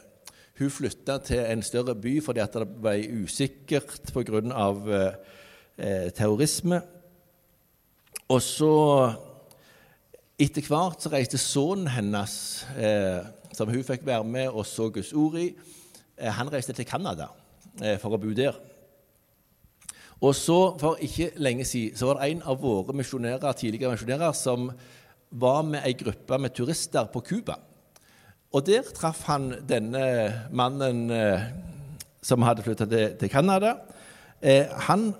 hun 0.58 0.70
flytta 0.70 1.18
til 1.26 1.42
en 1.42 1.62
større 1.62 1.96
by 1.98 2.20
fordi 2.22 2.40
at 2.40 2.54
det 2.54 2.68
ble 2.80 3.24
usikkert 3.24 4.12
pga. 4.14 5.16
Eh, 5.76 6.10
terrorisme. 6.16 6.80
Og 8.32 8.40
så, 8.42 9.12
etter 10.40 10.64
hvert, 10.64 11.02
så 11.02 11.10
reiste 11.12 11.38
sønnen 11.38 11.90
hennes, 11.92 12.64
eh, 12.78 13.26
som 13.52 13.68
hun 13.68 13.84
fikk 13.84 14.06
være 14.06 14.24
med 14.24 14.48
og 14.48 14.64
så 14.66 14.88
Guds 14.88 15.12
ord 15.12 15.36
i, 15.38 15.50
eh, 16.16 16.32
han 16.32 16.48
reiste 16.52 16.72
til 16.72 16.88
Canada 16.88 17.28
eh, 17.82 17.98
for 17.98 18.16
å 18.16 18.18
bo 18.18 18.32
der. 18.32 18.56
Og 20.24 20.34
så, 20.34 20.76
For 20.80 20.96
ikke 21.02 21.30
lenge 21.36 21.64
siden 21.64 21.96
så 21.96 22.06
var 22.08 22.20
det 22.20 22.30
en 22.30 22.42
av 22.48 22.60
våre 22.62 22.94
misjonærer, 22.96 23.52
tidligere 23.52 23.92
misjonærer 23.92 24.32
som 24.32 24.70
var 25.30 25.62
med 25.66 25.84
ei 25.84 25.92
gruppe 25.98 26.38
med 26.38 26.54
turister 26.56 27.08
på 27.12 27.20
Cuba. 27.20 27.58
Og 28.52 28.64
der 28.66 28.86
traff 28.96 29.26
han 29.28 29.50
denne 29.68 30.06
mannen 30.54 31.10
eh, 31.10 31.48
som 32.24 32.42
hadde 32.46 32.64
flytta 32.64 32.86
til 32.88 33.30
Canada. 33.30 33.74
Eh, 34.40 34.70
han 34.88 35.10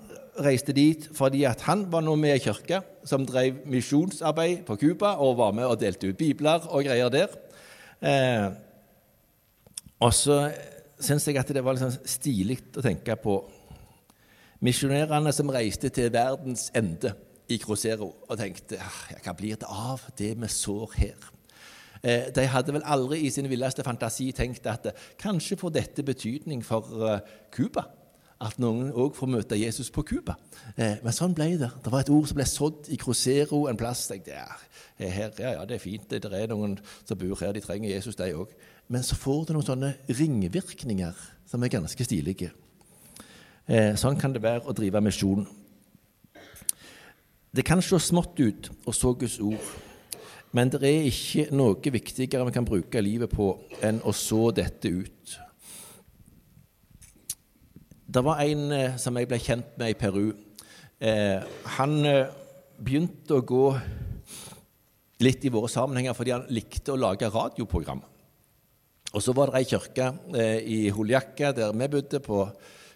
reiste 0.41 0.73
dit 0.73 1.07
fordi 1.17 1.43
han 1.45 1.85
var 1.91 2.05
nå 2.05 2.15
med 2.15 2.37
i 2.37 2.41
kirka 2.41 2.81
som 3.07 3.25
drev 3.25 3.61
misjonsarbeid 3.69 4.65
på 4.65 4.77
Cuba, 4.81 5.15
og 5.21 5.37
var 5.37 5.53
med 5.55 5.65
og 5.65 5.79
delte 5.81 6.09
ut 6.09 6.17
bibler 6.17 6.65
og 6.69 6.87
greier 6.87 7.13
der. 7.13 7.37
Eh, 8.01 8.47
og 9.99 10.13
så 10.13 10.47
syns 11.01 11.27
jeg 11.27 11.37
at 11.37 11.53
det 11.53 11.63
var 11.65 11.77
litt 11.77 11.85
sånn 11.85 12.09
stilig 12.09 12.59
å 12.77 12.83
tenke 12.85 13.15
på 13.21 13.39
misjonærene 14.63 15.33
som 15.35 15.49
reiste 15.53 15.89
til 15.93 16.11
verdens 16.13 16.69
ende 16.75 17.13
i 17.49 17.57
Crucero 17.61 18.09
og 18.27 18.37
tenkte 18.39 18.79
ah, 18.81 19.01
hva 19.23 19.33
blir 19.37 19.59
det 19.59 19.69
av 19.69 20.03
det 20.19 20.33
vi 20.39 20.49
sår 20.51 20.95
her? 20.97 21.27
Eh, 22.03 22.27
de 22.35 22.45
hadde 22.45 22.73
vel 22.75 22.85
aldri 22.85 23.23
i 23.25 23.29
sin 23.33 23.49
villeste 23.49 23.85
fantasi 23.85 24.29
tenkt 24.35 24.67
at 24.69 24.91
kanskje 25.19 25.57
får 25.59 25.73
dette 25.77 26.05
betydning 26.05 26.65
for 26.65 27.07
eh, 27.07 27.23
Cuba. 27.53 27.87
At 28.37 28.59
noen 28.61 28.91
òg 28.93 29.15
får 29.17 29.31
møte 29.33 29.57
Jesus 29.57 29.89
på 29.89 30.03
Cuba. 30.05 30.35
Eh, 30.75 30.99
men 31.01 31.15
sånn 31.15 31.33
ble 31.37 31.55
det. 31.57 31.71
Det 31.81 31.93
var 31.93 32.03
et 32.03 32.11
ord 32.13 32.27
som 32.29 32.37
ble 32.37 32.45
sådd 32.45 32.91
i 32.93 32.99
Crucero 33.01 33.63
en 33.69 33.79
plass. 33.79 34.05
tenkte 34.11 34.35
jeg, 34.35 35.09
her, 35.15 35.33
ja, 35.39 35.55
ja, 35.57 35.65
det 35.65 35.77
er 35.77 35.81
fint, 35.81 36.05
det 36.09 36.25
er 36.25 36.51
noen 36.51 36.77
som 37.03 37.17
bor 37.17 37.39
her, 37.41 37.55
de 37.55 37.63
trenger 37.65 37.89
Jesus, 37.89 38.17
de 38.19 38.29
òg. 38.37 38.53
Men 38.93 39.03
så 39.03 39.17
får 39.17 39.47
det 39.47 39.57
noen 39.57 39.67
sånne 39.67 39.91
ringvirkninger 40.05 41.25
som 41.49 41.63
er 41.63 41.73
ganske 41.73 42.05
stilige. 42.05 42.53
Eh, 43.67 43.97
sånn 43.99 44.15
kan 44.15 44.31
det 44.31 44.39
være 44.39 44.63
å 44.63 44.73
drive 44.75 45.01
misjon. 45.03 45.41
Det 47.51 47.65
kan 47.67 47.81
se 47.83 47.97
smått 47.99 48.39
ut 48.39 48.69
å 48.87 48.93
så 48.95 49.11
Guds 49.11 49.41
ord, 49.43 49.65
men 50.55 50.71
det 50.71 50.79
er 50.87 51.07
ikke 51.09 51.49
noe 51.51 51.91
viktigere 51.91 52.45
vi 52.47 52.53
kan 52.55 52.67
bruke 52.67 53.01
livet 53.03 53.33
på 53.33 53.49
enn 53.83 53.99
å 54.07 54.13
så 54.15 54.53
dette 54.55 54.87
ut. 54.87 55.35
Det 58.07 58.23
var 58.23 58.39
en 58.45 58.71
eh, 58.71 58.95
som 58.95 59.19
jeg 59.19 59.27
ble 59.27 59.41
kjent 59.43 59.75
med 59.75 59.91
i 59.91 59.99
Peru. 59.99 60.29
Eh, 61.03 61.43
han 61.75 61.97
eh, 62.07 62.31
begynte 62.79 63.35
å 63.35 63.43
gå 63.43 63.65
litt 65.27 65.43
i 65.43 65.51
våre 65.51 65.67
sammenhenger 65.67 66.15
fordi 66.15 66.37
han 66.37 66.47
likte 66.55 66.95
å 66.95 67.01
lage 67.03 67.27
radioprogram. 67.35 67.99
Og 69.11 69.23
så 69.23 69.35
var 69.35 69.51
det 69.51 69.59
ei 69.59 69.67
kirke 69.67 70.13
eh, 70.39 70.57
i 70.63 70.79
Holjakka, 70.87 71.51
der 71.51 71.75
vi 71.75 71.91
bodde, 71.97 72.23
på 72.23 72.45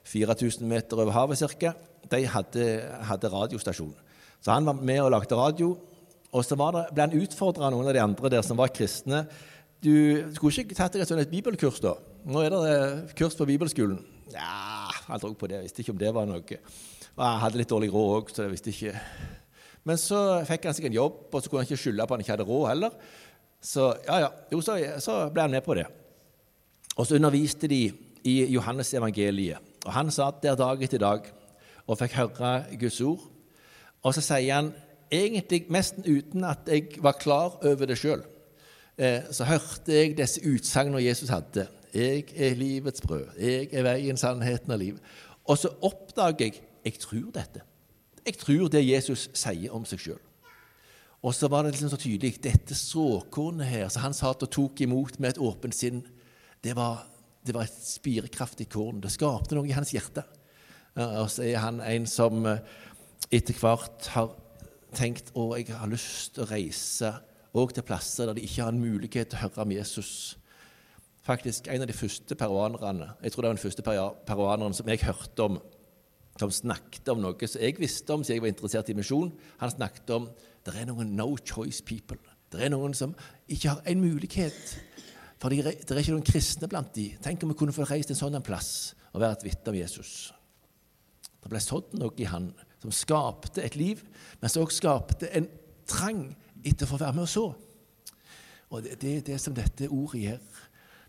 4000 0.08 0.68
meter 0.68 1.00
over 1.00 1.14
havet 1.16 1.44
ca. 1.62 1.74
De 2.12 2.26
hadde, 2.28 2.68
hadde, 3.08 3.32
radiostasjon. 3.32 3.94
Så 4.42 4.52
han 4.52 4.66
var 4.66 4.80
med 4.80 5.02
og 5.04 5.12
lagde 5.14 5.38
radio. 5.38 5.76
Og 6.32 6.46
så 6.46 6.56
det, 6.56 6.86
ble 6.96 7.06
han 7.06 7.18
utfordra 7.20 7.68
av 7.68 7.76
noen 7.76 7.90
av 7.92 7.96
de 7.96 8.04
andre 8.04 8.32
der 8.32 8.46
som 8.46 8.60
var 8.60 8.72
kristne, 8.74 9.26
du 9.82 10.30
skulle 10.36 10.64
ikke 10.64 10.78
tatt 10.78 10.94
deg 10.94 11.02
et 11.02 11.12
et 11.12 11.32
bibelkurs, 11.32 11.80
da? 11.82 11.96
Nå 12.30 12.44
er 12.46 12.54
det 12.54 12.60
eh, 12.70 13.14
kurs 13.18 13.34
på 13.34 13.48
bibelskolen. 13.50 13.98
Ja, 14.30 14.92
han 15.08 15.20
dro 15.20 15.34
på 15.34 15.50
det. 15.50 15.58
Jeg 15.58 15.66
visste 15.66 15.82
ikke 15.82 15.96
om 15.96 16.02
det 16.02 16.12
var 16.14 16.28
noe. 16.30 16.38
Og 16.42 17.24
jeg 17.26 17.42
hadde 17.42 17.58
litt 17.58 17.72
dårlig 17.72 17.90
råd 17.92 18.12
òg, 18.20 18.30
så 18.30 18.46
jeg 18.46 18.54
visste 18.54 18.70
ikke. 18.70 18.94
Men 19.90 19.98
så 19.98 20.20
fikk 20.46 20.70
han 20.70 20.78
seg 20.78 20.86
en 20.92 21.00
jobb, 21.00 21.18
og 21.34 21.42
så 21.42 21.50
kunne 21.50 21.64
han 21.64 21.70
ikke 21.70 21.82
skylde 21.82 22.06
på 22.06 22.14
at 22.14 22.20
han 22.20 22.26
ikke 22.26 22.36
hadde 22.36 22.48
råd 22.48 22.68
heller. 22.70 22.94
Så 23.62 23.90
ja, 24.06 24.20
ja. 24.28 24.30
Jo, 24.54 24.62
så, 24.62 24.78
så 25.02 25.18
ble 25.34 25.48
han 25.48 25.58
med 25.58 25.66
på 25.66 25.76
det. 25.78 25.88
Og 26.96 27.08
så 27.08 27.18
underviste 27.18 27.70
de 27.72 27.84
i 28.30 28.36
Johannes-evangeliet. 28.54 29.70
Og 29.86 29.94
han 29.94 30.12
satt 30.13 30.44
der 30.44 30.56
dag 30.60 30.84
etter 30.84 31.02
dag 31.02 31.28
og 31.88 31.98
fikk 32.00 32.17
høre 32.20 32.54
Guds 32.80 33.02
ord. 33.02 33.24
Og 34.04 34.15
så 34.15 34.24
sier 34.24 34.54
han, 34.56 34.72
egentlig 35.12 35.65
nesten 35.74 36.06
uten 36.08 36.46
at 36.48 36.70
jeg 36.70 37.02
var 37.04 37.20
klar 37.20 37.58
over 37.60 37.89
det 37.89 37.98
sjøl, 38.00 38.24
eh, 38.98 39.28
så 39.32 39.46
hørte 39.50 39.94
jeg 39.94 40.17
disse 40.17 40.41
utsagnene 40.46 41.04
Jesus 41.04 41.30
hadde. 41.30 41.67
'Jeg 41.94 42.24
er 42.36 42.56
livets 42.56 43.02
brød. 43.02 43.36
Jeg 43.39 43.67
er 43.74 43.84
veien, 43.84 44.17
sannheten 44.17 44.72
og 44.72 44.80
livet. 44.80 45.02
Og 45.44 45.58
så 45.58 45.70
oppdager 45.82 46.46
jeg 46.46 46.62
jeg 46.86 46.94
tror 47.00 47.32
dette. 47.34 47.62
Jeg 48.26 48.38
tror 48.38 48.67
det 48.67 48.82
Jesus 48.88 49.30
sier 49.34 49.74
om 49.74 49.86
seg 49.86 50.00
sjøl. 50.00 50.22
Og 51.22 51.36
så 51.38 51.48
var 51.48 51.63
det 51.63 51.76
liksom 51.76 51.89
så 51.89 52.00
tydelig 52.02 52.39
dette 52.41 52.76
såkornet 52.76 53.70
her 53.70 53.89
som 53.89 54.02
han 54.02 54.13
satt 54.17 54.41
og 54.41 54.50
tok 54.50 54.82
imot 54.82 55.20
med 55.20 55.36
et 55.36 55.41
åpent 55.41 55.76
sinn, 55.76 56.02
det 56.63 56.76
var, 56.76 57.06
det 57.45 57.56
var 57.56 57.65
et 57.65 57.82
spirekraftig 57.86 58.67
korn. 58.69 59.01
Det 59.01 59.12
skapte 59.13 59.58
noe 59.58 59.69
i 59.69 59.75
hans 59.75 59.93
hjerte. 59.95 60.23
Og 60.95 61.30
så 61.32 61.45
er 61.47 61.62
han 61.63 61.80
en 61.86 62.06
som 62.10 62.45
eh, 62.49 62.63
etter 63.32 63.56
hvert 63.56 64.10
har 64.15 64.34
tenkt 64.95 65.32
å, 65.39 65.54
jeg 65.56 65.71
har 65.71 65.89
lyst 65.89 66.36
til 66.36 66.43
å 66.43 66.49
reise 66.49 67.13
òg 67.56 67.73
til 67.75 67.86
plasser 67.88 68.27
der 68.27 68.38
de 68.38 68.43
ikke 68.43 68.65
har 68.65 68.73
en 68.73 68.82
mulighet 68.82 69.32
til 69.32 69.39
å 69.39 69.43
høre 69.45 69.63
om 69.63 69.73
Jesus. 69.75 70.12
Faktisk 71.23 71.69
en 71.71 71.84
av 71.84 71.89
de 71.89 71.95
første 71.95 72.36
peruanerne 72.36 73.12
jeg 73.21 73.32
tror 73.32 73.45
det 73.45 73.51
var 73.51 73.58
den 73.58 73.63
første 73.63 73.86
peruaneren 74.27 74.75
som 74.75 74.89
jeg 74.91 75.04
hørte 75.06 75.47
om, 75.47 75.60
som 76.39 76.51
snakket 76.51 77.12
om 77.13 77.23
noe 77.23 77.47
som 77.47 77.63
jeg 77.63 77.80
visste 77.80 78.15
om 78.15 78.23
siden 78.25 78.39
jeg 78.39 78.45
var 78.45 78.54
interessert 78.54 78.91
i 78.91 78.97
misjon. 78.97 79.32
Han 79.63 79.73
snakket 79.73 80.15
om 80.17 80.27
det 80.65 80.75
er 80.75 80.89
noen 80.89 81.15
no 81.17 81.34
choice 81.38 81.84
people. 81.86 82.19
Det 82.51 82.65
er 82.65 82.73
noen 82.73 82.93
som 82.97 83.13
ikke 83.47 83.77
har 83.77 83.86
en 83.88 84.04
mulighet. 84.04 84.75
For 85.41 85.49
det 85.49 85.65
er 85.65 85.99
ikke 86.04 86.13
noen 86.13 86.25
kristne 86.25 86.69
blant 86.69 86.93
de. 86.93 87.08
Tenk 87.23 87.41
om 87.41 87.49
vi 87.49 87.58
kunne 87.58 87.73
få 87.73 87.88
reist 87.89 88.13
en 88.13 88.19
sånn 88.19 88.38
en 88.38 88.45
plass 88.45 88.93
og 89.12 89.23
være 89.23 89.39
et 89.39 89.47
vitne 89.47 89.73
om 89.73 89.80
Jesus. 89.80 90.12
Det 91.41 91.49
ble 91.49 91.62
sådd 91.63 91.95
noe 91.97 92.13
i 92.21 92.30
han 92.30 92.51
som 92.82 92.93
skapte 92.93 93.63
et 93.65 93.75
liv, 93.77 94.04
men 94.41 94.49
som 94.49 94.63
også 94.63 94.84
skapte 94.84 95.30
en 95.34 95.49
trang 95.89 96.27
etter 96.62 96.86
å 96.86 96.91
få 96.93 97.01
være 97.01 97.17
med 97.17 97.25
og 97.25 97.32
så. 97.32 97.45
Og 98.71 98.86
det, 98.86 99.01
er 99.01 99.25
det 99.25 99.39
som 99.41 99.56
dette 99.58 99.89
ordet 99.89 100.21
gjør. 100.21 100.62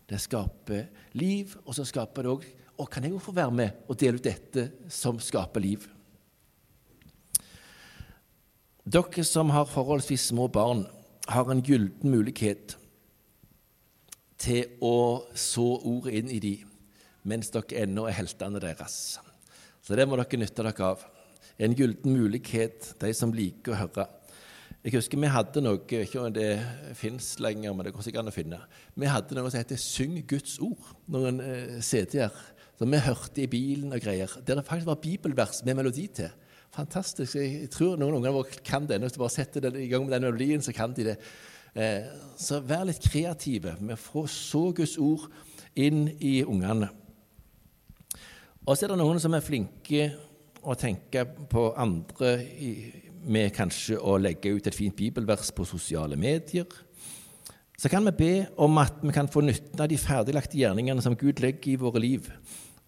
Det 0.09 0.19
skaper 0.19 0.89
liv, 1.15 1.53
og 1.63 1.77
så 1.77 1.85
skaper 1.87 2.25
det 2.25 2.33
òg 2.33 2.43
Og 2.81 2.89
kan 2.91 3.05
jeg 3.05 3.13
òg 3.13 3.21
få 3.21 3.31
være 3.37 3.53
med 3.53 3.83
og 3.87 3.97
dele 4.01 4.17
ut 4.17 4.25
dette 4.25 4.63
som 4.91 5.19
skaper 5.21 5.61
liv? 5.61 5.83
Dere 8.83 9.23
som 9.23 9.53
har 9.53 9.69
forholdsvis 9.69 10.25
små 10.33 10.47
barn, 10.51 10.81
har 11.29 11.51
en 11.53 11.61
gyllen 11.63 11.93
mulighet 12.01 12.73
til 14.41 14.77
å 14.83 15.25
så 15.37 15.65
ordet 15.87 16.15
inn 16.19 16.31
i 16.33 16.41
dem 16.43 16.69
mens 17.23 17.53
dere 17.53 17.85
ennå 17.85 18.03
er 18.09 18.17
heltene 18.17 18.59
deres. 18.59 19.17
Så 19.83 19.95
det 19.95 20.05
må 20.07 20.17
dere 20.19 20.39
nytte 20.41 20.65
dere 20.65 20.89
av. 20.89 21.05
En 21.61 21.75
gyllen 21.77 22.17
mulighet, 22.17 22.89
de 22.99 23.13
som 23.15 23.31
liker 23.31 23.75
å 23.75 23.79
høre. 23.85 24.07
Jeg 24.83 24.97
husker 24.97 25.21
vi 25.21 25.29
hadde 25.31 25.61
noe 25.63 25.79
ikke 26.03 26.19
om 26.19 26.33
det 26.35 26.49
fins 26.99 27.37
lenger, 27.39 27.71
men 27.71 27.87
det 27.87 27.93
går 27.95 28.03
sikkert 28.03 28.25
an 28.25 28.31
å 28.33 28.35
finne. 28.35 28.59
Vi 28.99 29.07
hadde 29.07 29.37
noe 29.37 29.51
som 29.51 29.61
heter 29.61 29.79
'Syng 29.79 30.25
Guds 30.27 30.57
ord', 30.59 30.91
noen 31.07 31.39
CD-er 31.79 32.33
som 32.77 32.91
vi 32.91 32.99
hørte 32.99 33.43
i 33.43 33.47
bilen 33.47 33.93
og 33.93 34.01
greier, 34.01 34.27
der 34.43 34.55
det 34.55 34.65
faktisk 34.65 34.89
var 34.89 34.99
bibelvers 34.99 35.63
med 35.63 35.75
melodi 35.75 36.07
til. 36.07 36.29
Fantastisk. 36.73 37.35
Jeg 37.35 37.69
tror 37.69 37.97
noen 38.01 38.17
unger 38.17 38.33
våre 38.33 38.61
kan 38.65 38.87
det. 38.89 38.99
Hvis 38.99 39.13
du 39.13 39.21
bare 39.21 39.29
setter 39.29 39.61
det 39.61 39.75
i 39.77 39.87
gang 39.87 40.07
med 40.07 40.15
den 40.15 40.25
melodien, 40.25 40.61
så 40.61 40.73
kan 40.73 40.93
de 40.93 41.03
det. 41.03 41.17
Eh, 41.73 42.05
så 42.37 42.59
vær 42.61 42.85
litt 42.85 43.01
kreative 43.01 43.73
med 43.79 43.95
å 43.95 44.01
få 44.01 44.27
så 44.29 44.67
Guds 44.77 44.97
ord 45.01 45.25
inn 45.73 46.05
i 46.21 46.43
ungene. 46.45 46.89
Og 48.63 48.77
så 48.77 48.85
er 48.85 48.93
det 48.93 48.99
noen 49.01 49.19
som 49.19 49.33
er 49.33 49.43
flinke 49.43 50.05
å 50.63 50.75
tenke 50.79 51.25
på 51.51 51.65
andre 51.75 52.35
med 53.23 53.51
kanskje 53.55 53.97
å 53.99 54.19
legge 54.21 54.53
ut 54.53 54.67
et 54.67 54.77
fint 54.77 54.95
bibelvers 54.95 55.49
på 55.55 55.65
sosiale 55.67 56.15
medier. 56.19 56.67
Så 57.79 57.89
kan 57.89 58.05
vi 58.05 58.13
be 58.15 58.33
om 58.61 58.77
at 58.77 59.01
vi 59.01 59.11
kan 59.15 59.27
få 59.27 59.41
nytte 59.43 59.81
av 59.81 59.89
de 59.91 59.97
ferdiglagte 59.99 60.59
gjerningene 60.59 61.03
som 61.03 61.17
Gud 61.19 61.41
legger 61.43 61.73
i 61.73 61.79
våre 61.81 61.99
liv, 61.99 62.29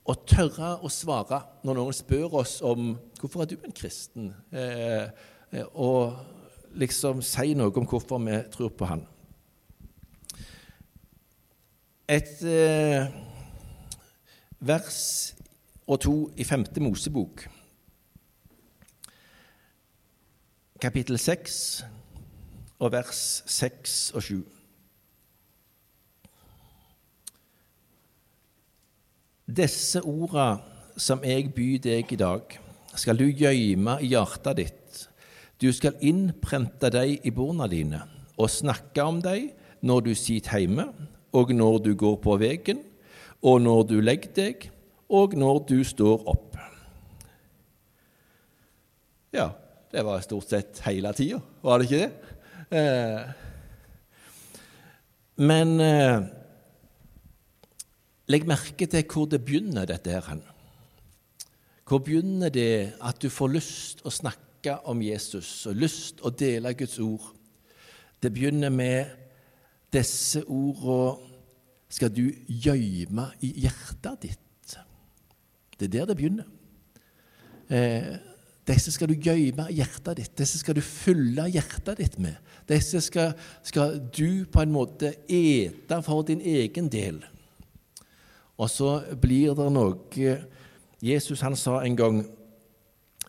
og 0.06 0.28
tørre 0.30 0.76
å 0.86 0.92
svare 0.94 1.42
når 1.66 1.80
noen 1.80 1.98
spør 1.98 2.38
oss 2.44 2.60
om 2.64 2.94
hvorfor 3.18 3.44
er 3.44 3.50
du 3.50 3.58
en 3.58 3.76
kristen, 3.76 4.30
eh, 4.54 5.10
eh 5.52 5.66
og 5.74 6.35
liksom 6.76 7.22
si 7.24 7.54
noe 7.58 7.74
om 7.74 7.88
hvorfor 7.88 8.22
vi 8.24 8.40
tror 8.54 8.74
på 8.76 8.90
Han. 8.90 9.06
Et 12.08 12.42
eh, 12.46 13.08
vers 14.60 15.00
og 15.88 16.02
to 16.02 16.16
i 16.38 16.46
femte 16.46 16.82
Mosebok, 16.82 17.48
kapittel 20.82 21.18
seks 21.18 21.56
og 22.78 22.92
vers 22.94 23.22
seks 23.50 24.12
og 24.14 24.26
sju. 24.26 24.44
Disse 29.46 30.02
orda 30.02 30.56
som 30.98 31.24
jeg 31.26 31.52
byr 31.54 31.82
deg 31.84 32.14
i 32.14 32.20
dag, 32.20 32.58
skal 32.96 33.18
du 33.20 33.26
gjøyme 33.28 34.00
i 34.02 34.14
hjertet 34.14 34.58
ditt. 34.62 34.85
Du 35.62 35.72
skal 35.74 35.96
innprente 36.04 36.90
dem 36.92 37.16
i 37.24 37.32
borna 37.32 37.68
dine 37.72 38.02
og 38.36 38.52
snakke 38.52 39.04
om 39.04 39.22
dem 39.24 39.52
når 39.86 40.08
du 40.08 40.14
sitter 40.18 40.60
hjemme, 40.60 40.90
og 41.36 41.52
når 41.54 41.78
du 41.86 41.92
går 42.00 42.16
på 42.24 42.36
veien, 42.42 42.82
og 43.46 43.62
når 43.62 43.84
du 43.90 44.00
legger 44.02 44.32
deg, 44.36 44.70
og 45.12 45.36
når 45.38 45.62
du 45.70 45.78
står 45.86 46.24
opp. 46.32 46.58
Ja, 49.36 49.50
det 49.92 50.04
var 50.08 50.24
stort 50.24 50.50
sett 50.50 50.80
hele 50.88 51.12
tida, 51.16 51.42
var 51.64 51.80
det 51.80 51.90
ikke 51.90 52.02
det? 52.02 52.12
Eh, 52.76 53.22
men 55.46 55.76
eh, 55.84 56.24
legg 58.32 58.48
merke 58.48 58.88
til 58.90 59.06
hvor 59.12 59.28
det 59.30 59.44
begynner, 59.46 59.86
dette 59.88 60.16
her. 60.16 60.40
Hvor 61.86 62.02
begynner 62.02 62.50
det 62.50 62.96
at 63.04 63.20
du 63.22 63.30
får 63.30 63.54
lyst 63.54 64.02
å 64.08 64.14
snakke 64.14 64.45
om 64.90 65.02
Jesus 65.02 65.50
og 65.70 65.78
lyst 65.78 66.24
å 66.26 66.32
dele 66.34 66.74
Guds 66.78 66.98
ord? 67.00 67.32
Det 68.22 68.32
begynner 68.34 68.74
med 68.74 69.14
disse 69.94 70.44
ordene 70.48 71.34
skal 71.96 72.10
du 72.12 72.26
gjøyme 72.50 73.30
i 73.46 73.52
hjertet 73.64 74.24
ditt. 74.26 74.76
Det 75.80 75.88
er 75.88 75.92
der 75.94 76.08
det 76.10 76.16
begynner. 76.18 76.48
Eh, 77.70 78.16
disse 78.66 78.92
skal 78.92 79.12
du 79.12 79.14
gjøyme 79.14 79.68
i 79.70 79.78
hjertet 79.80 80.18
ditt, 80.18 80.34
disse 80.38 80.60
skal 80.60 80.78
du 80.78 80.82
fylle 80.82 81.46
hjertet 81.54 82.00
ditt 82.02 82.18
med. 82.22 82.36
Disse 82.68 83.02
skal, 83.06 83.36
skal, 83.64 84.00
du 84.10 84.46
på 84.50 84.64
en 84.64 84.74
måte 84.74 85.14
ete 85.30 86.00
for 86.06 86.26
din 86.26 86.42
egen 86.42 86.90
del. 86.90 87.22
Og 88.58 88.72
så 88.72 88.98
blir 89.22 89.54
det 89.58 89.68
noe 89.76 90.34
Jesus 91.04 91.44
han 91.44 91.58
sa 91.60 91.82
en 91.84 91.98
gang 92.00 92.24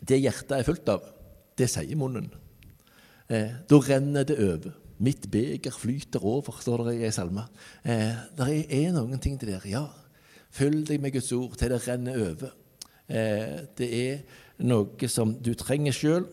det 0.01 0.23
hjertet 0.23 0.55
er 0.57 0.67
fullt 0.67 0.89
av, 0.93 1.05
det 1.57 1.69
sier 1.73 1.99
munnen. 1.99 2.29
Eh, 3.29 3.55
da 3.69 3.79
renner 3.83 4.27
det 4.27 4.39
over. 4.39 4.75
Mitt 4.99 5.27
beger 5.31 5.75
flyter 5.75 6.25
over, 6.25 6.57
står 6.61 6.87
det 6.87 6.97
i 7.01 7.05
ei 7.05 7.13
salme. 7.13 7.45
Eh, 7.85 8.17
det 8.39 8.49
er 8.73 8.95
noen 8.95 9.21
ting 9.21 9.37
til 9.41 9.53
der. 9.53 9.67
Ja, 9.69 9.85
følg 10.55 10.87
deg 10.89 11.03
med 11.03 11.13
Guds 11.17 11.33
ord 11.37 11.57
til 11.61 11.73
det 11.75 11.83
renner 11.85 12.17
over. 12.31 12.55
Eh, 13.09 13.67
det 13.77 13.89
er 13.93 14.43
noe 14.65 15.11
som 15.13 15.35
du 15.37 15.53
trenger 15.59 15.95
sjøl. 15.95 16.27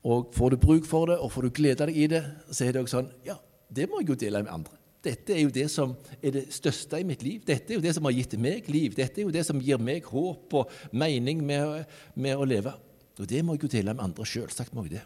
Og 0.00 0.30
får 0.32 0.54
du 0.54 0.56
bruk 0.56 0.86
for 0.88 1.10
det, 1.10 1.18
og 1.20 1.32
får 1.32 1.44
du 1.44 1.56
glede 1.58 1.86
deg 1.90 1.96
i 1.96 2.06
det, 2.08 2.22
så 2.48 2.64
er 2.64 2.72
det 2.72 2.84
også 2.86 3.02
sånn 3.02 3.10
Ja, 3.26 3.34
det 3.68 3.84
må 3.90 4.00
jeg 4.00 4.14
jo 4.14 4.20
dele 4.22 4.40
med 4.46 4.54
andre. 4.54 4.78
Dette 5.04 5.32
er 5.32 5.42
jo 5.44 5.52
det 5.52 5.66
som 5.72 5.92
er 6.20 6.34
det 6.34 6.46
største 6.52 6.98
i 7.00 7.06
mitt 7.08 7.22
liv. 7.24 7.40
Dette 7.44 7.72
er 7.72 7.78
jo 7.78 7.84
det 7.84 7.92
som 7.96 8.04
har 8.04 8.12
gitt 8.16 8.36
meg 8.40 8.68
liv. 8.68 8.94
Dette 8.96 9.20
er 9.20 9.28
jo 9.28 9.32
det 9.32 9.44
som 9.48 9.60
gir 9.60 9.80
meg 9.80 10.08
håp 10.08 10.56
og 10.56 10.72
mening 10.92 11.40
med, 11.44 11.86
med 12.16 12.36
å 12.36 12.48
leve. 12.48 12.74
Og 13.20 13.28
det 13.28 13.44
må 13.44 13.54
jeg 13.54 13.62
jo 13.62 13.68
dele 13.68 13.94
med 13.94 14.04
andre. 14.04 14.26
Selvsagt 14.26 14.74
må 14.74 14.86
jeg 14.86 14.96
det. 14.96 15.02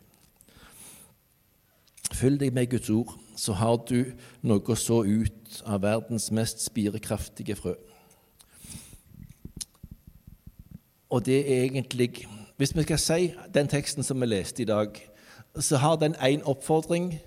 Følg 2.14 2.38
deg 2.40 2.52
med 2.54 2.70
Guds 2.70 2.90
ord, 2.90 3.16
så 3.36 3.56
har 3.58 3.80
du 3.88 4.12
noe 4.46 4.62
å 4.70 4.76
så 4.78 5.00
ut 5.02 5.56
av 5.66 5.82
verdens 5.82 6.28
mest 6.30 6.62
spirekraftige 6.62 7.56
frø. 7.58 7.74
Og 11.10 11.24
det 11.26 11.40
er 11.42 11.66
egentlig 11.66 12.26
Hvis 12.56 12.70
vi 12.76 12.82
skal 12.82 12.98
si 12.98 13.34
den 13.54 13.66
teksten 13.66 14.06
som 14.06 14.20
vi 14.20 14.26
leste 14.26 14.62
i 14.62 14.66
dag, 14.66 14.94
så 15.58 15.76
har 15.82 15.96
den 15.96 16.14
én 16.14 16.42
oppfordring 16.42 17.18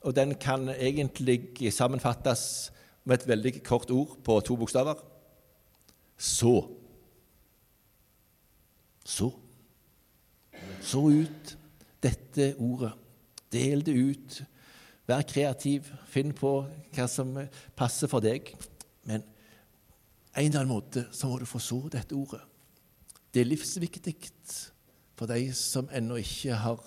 Og 0.00 0.16
den 0.16 0.34
kan 0.34 0.68
egentlig 0.68 1.72
sammenfattes 1.72 2.72
med 3.04 3.20
et 3.20 3.28
veldig 3.28 3.62
kort 3.62 3.90
ord 3.90 4.16
på 4.24 4.40
to 4.40 4.56
bokstaver. 4.56 4.94
Så. 6.16 6.64
Så. 9.04 9.30
Så 10.82 11.02
ut 11.10 11.56
dette 12.02 12.52
ordet. 12.58 12.92
Del 13.52 13.84
det 13.86 13.96
ut. 13.96 14.40
Vær 15.10 15.26
kreativ. 15.28 15.90
Finn 16.10 16.32
på 16.36 16.54
hva 16.94 17.08
som 17.10 17.34
passer 17.78 18.10
for 18.10 18.24
deg. 18.24 18.52
Men 19.08 19.24
en 20.34 20.46
eller 20.46 20.62
annen 20.62 20.72
måte 20.72 21.06
så 21.12 21.30
må 21.30 21.40
du 21.40 21.48
få 21.48 21.60
så 21.62 21.82
dette 21.90 22.14
ordet. 22.14 22.42
Det 23.30 23.42
er 23.42 23.50
livsviktig 23.50 24.16
for 25.18 25.30
de 25.30 25.50
som 25.54 25.90
ennå 25.92 26.16
ikke 26.22 26.56
har 26.56 26.80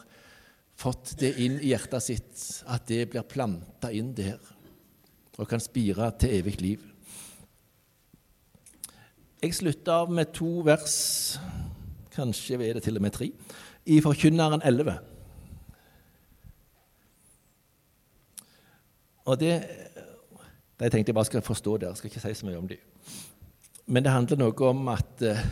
fått 0.79 1.13
det 1.21 1.35
inn 1.43 1.59
i 1.61 1.69
hjertet 1.71 2.03
sitt, 2.03 2.41
at 2.65 2.87
det 2.89 3.05
blir 3.11 3.27
planta 3.29 3.91
inn 3.93 4.11
der 4.17 4.41
og 5.37 5.47
kan 5.49 5.61
spire 5.61 6.09
til 6.21 6.35
evig 6.39 6.55
liv. 6.61 6.81
Jeg 9.43 9.55
slutter 9.57 10.03
av 10.03 10.11
med 10.13 10.31
to 10.35 10.61
vers, 10.63 10.95
kanskje 12.13 12.59
er 12.61 12.77
det 12.77 12.83
til 12.85 12.99
og 12.99 13.03
med 13.03 13.15
tre, 13.15 13.29
i 13.85 13.99
Forkynneren 14.01 14.61
11. 14.65 14.97
Og 19.25 19.39
det 19.39 19.55
De 20.79 20.89
tenkte 20.89 21.11
jeg 21.11 21.15
bare 21.15 21.25
skal 21.25 21.41
forstå 21.41 21.77
der, 21.77 21.93
skal 21.93 22.09
ikke 22.09 22.19
si 22.19 22.33
så 22.33 22.45
mye 22.45 22.57
om 22.57 22.67
det. 22.67 22.79
Men 23.85 24.03
det 24.03 24.11
handler 24.11 24.39
noe 24.41 24.67
om 24.67 24.87
at 24.91 25.21
uh, 25.21 25.43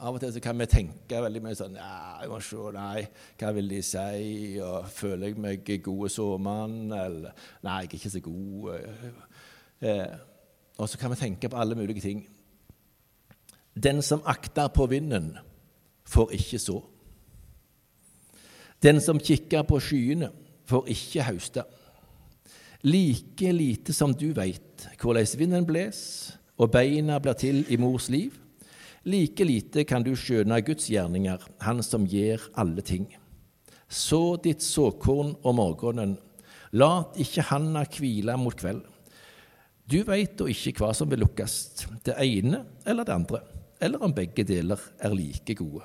av 0.00 0.16
og 0.16 0.22
til 0.22 0.32
så 0.32 0.40
kan 0.42 0.58
vi 0.58 0.66
tenke 0.66 1.20
veldig 1.22 1.42
mye 1.44 1.58
sånn 1.58 1.76
ja, 1.76 2.22
jeg 2.22 2.30
må 2.32 2.38
se, 2.42 2.62
nei, 2.74 3.04
Hva 3.38 3.52
vil 3.54 3.68
de 3.70 3.82
si? 3.84 4.56
Og 4.64 4.88
Føler 4.90 5.30
jeg 5.30 5.42
meg 5.44 5.70
god 5.84 6.08
såmann? 6.10 6.78
Eller 6.96 7.36
Nei, 7.66 7.76
jeg 7.84 7.90
er 7.90 7.98
ikke 8.00 8.12
så 8.16 8.22
god. 8.24 8.70
Uh, 9.84 10.16
og 10.80 10.88
så 10.88 10.98
kan 10.98 11.12
vi 11.12 11.20
tenke 11.20 11.52
på 11.52 11.60
alle 11.60 11.76
mulige 11.76 12.00
ting. 12.00 12.24
Den 13.76 14.02
som 14.02 14.24
akter 14.24 14.72
på 14.72 14.86
vinden, 14.90 15.34
får 16.08 16.32
ikke 16.40 16.58
så. 16.58 16.80
Den 18.80 19.00
som 19.04 19.20
kikker 19.20 19.66
på 19.68 19.80
skyene, 19.82 20.30
får 20.70 20.86
ikke 20.94 21.24
hauste. 21.26 21.64
Like 22.86 23.52
lite 23.52 23.92
som 23.92 24.14
du 24.16 24.30
veit 24.32 24.86
hvordan 25.00 25.26
vinden 25.36 25.66
bles, 25.68 26.00
og 26.56 26.72
beina 26.72 27.18
blir 27.20 27.36
til 27.36 27.64
i 27.68 27.76
mors 27.80 28.08
liv, 28.12 28.36
like 29.04 29.44
lite 29.44 29.84
kan 29.88 30.04
du 30.04 30.14
skjønne 30.16 30.60
Guds 30.64 30.88
gjerninger, 30.88 31.40
Han 31.60 31.82
som 31.82 32.06
gjør 32.06 32.40
alle 32.56 32.82
ting. 32.82 33.06
Så 33.88 34.36
ditt 34.36 34.62
såkorn 34.62 35.34
om 35.42 35.56
morgenen, 35.56 36.16
lat 36.72 37.16
ikke 37.18 37.42
handa 37.50 37.84
hvile 37.84 38.36
mot 38.38 38.56
kveld. 38.56 38.84
Du 39.90 40.04
veit 40.06 40.36
da 40.38 40.46
ikke 40.46 40.76
hva 40.78 40.92
som 40.94 41.10
vil 41.10 41.24
lukkes, 41.24 41.54
det 42.06 42.14
ene 42.14 42.62
eller 42.86 43.04
det 43.04 43.16
andre, 43.16 43.40
eller 43.80 44.04
om 44.04 44.14
begge 44.14 44.44
deler 44.46 44.78
er 45.02 45.16
like 45.16 45.56
gode. 45.58 45.82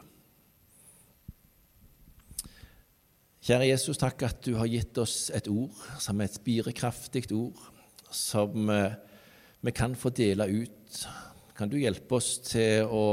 Kjære 3.46 3.68
Jesus, 3.70 4.00
takk 4.02 4.24
at 4.26 4.40
du 4.42 4.56
har 4.58 4.66
gitt 4.66 4.98
oss 4.98 5.28
et 5.30 5.46
ord 5.52 5.76
som 6.02 6.18
er 6.18 6.26
et 6.26 6.38
spirekraftig 6.40 7.28
ord, 7.38 7.60
som 8.10 8.72
eh, 8.74 8.96
vi 9.62 9.74
kan 9.76 9.94
få 9.94 10.10
dele 10.10 10.48
ut 10.50 11.04
kan 11.54 11.70
du 11.70 11.78
hjelpe 11.78 12.18
oss 12.18 12.40
til 12.42 12.90
å 12.90 13.04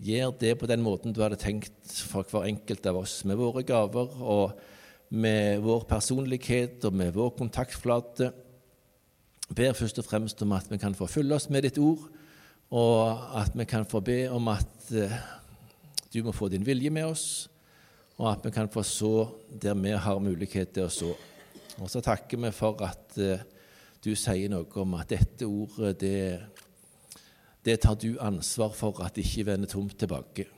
gjøre 0.00 0.38
det 0.40 0.54
på 0.56 0.70
den 0.70 0.80
måten 0.80 1.12
du 1.12 1.20
hadde 1.20 1.36
tenkt 1.36 1.92
for 2.08 2.24
hver 2.32 2.48
enkelt 2.48 2.88
av 2.88 3.02
oss, 3.02 3.18
med 3.28 3.36
våre 3.36 3.60
gaver 3.68 4.16
og 4.24 4.56
med 5.20 5.60
vår 5.60 5.84
personlighet 5.90 6.88
og 6.88 6.96
med 6.96 7.12
vår 7.12 7.36
kontaktflate? 7.36 8.32
Ber 9.52 9.76
først 9.76 10.00
og 10.00 10.08
fremst 10.08 10.40
om 10.48 10.56
at 10.56 10.72
vi 10.72 10.80
kan 10.80 10.96
få 10.96 11.12
fylle 11.12 11.36
oss 11.36 11.50
med 11.52 11.68
ditt 11.68 11.76
ord, 11.76 12.08
og 12.72 13.30
at 13.36 13.52
vi 13.52 13.68
kan 13.68 13.84
få 13.84 14.00
be 14.00 14.22
om 14.32 14.48
at 14.48 14.92
uh, 14.96 15.12
du 16.08 16.22
må 16.24 16.32
få 16.32 16.48
din 16.48 16.64
vilje 16.64 16.88
med 16.88 17.12
oss, 17.12 17.51
og 18.22 18.28
at 18.30 18.44
vi 18.46 18.52
kan 18.54 18.70
få 18.70 18.84
så 18.86 19.26
der 19.50 19.74
vi 19.74 19.90
har 19.98 20.22
mulighet 20.22 20.70
til 20.76 20.86
å 20.86 20.92
så. 20.94 21.10
Og 21.82 21.90
så 21.90 22.00
takker 22.04 22.38
vi 22.38 22.52
for 22.54 22.78
at 22.86 23.16
uh, 23.18 23.42
du 24.02 24.12
sier 24.14 24.50
noe 24.52 24.70
om 24.78 24.94
at 24.94 25.10
dette 25.10 25.48
ordet 25.48 25.96
det 25.98 26.18
det 27.62 27.76
tar 27.82 27.94
du 27.94 28.16
ansvar 28.18 28.72
for 28.74 28.98
at 29.04 29.14
det 29.14 29.22
ikke 29.22 29.46
vender 29.52 29.70
tomt 29.70 29.94
tilbake. 29.98 30.48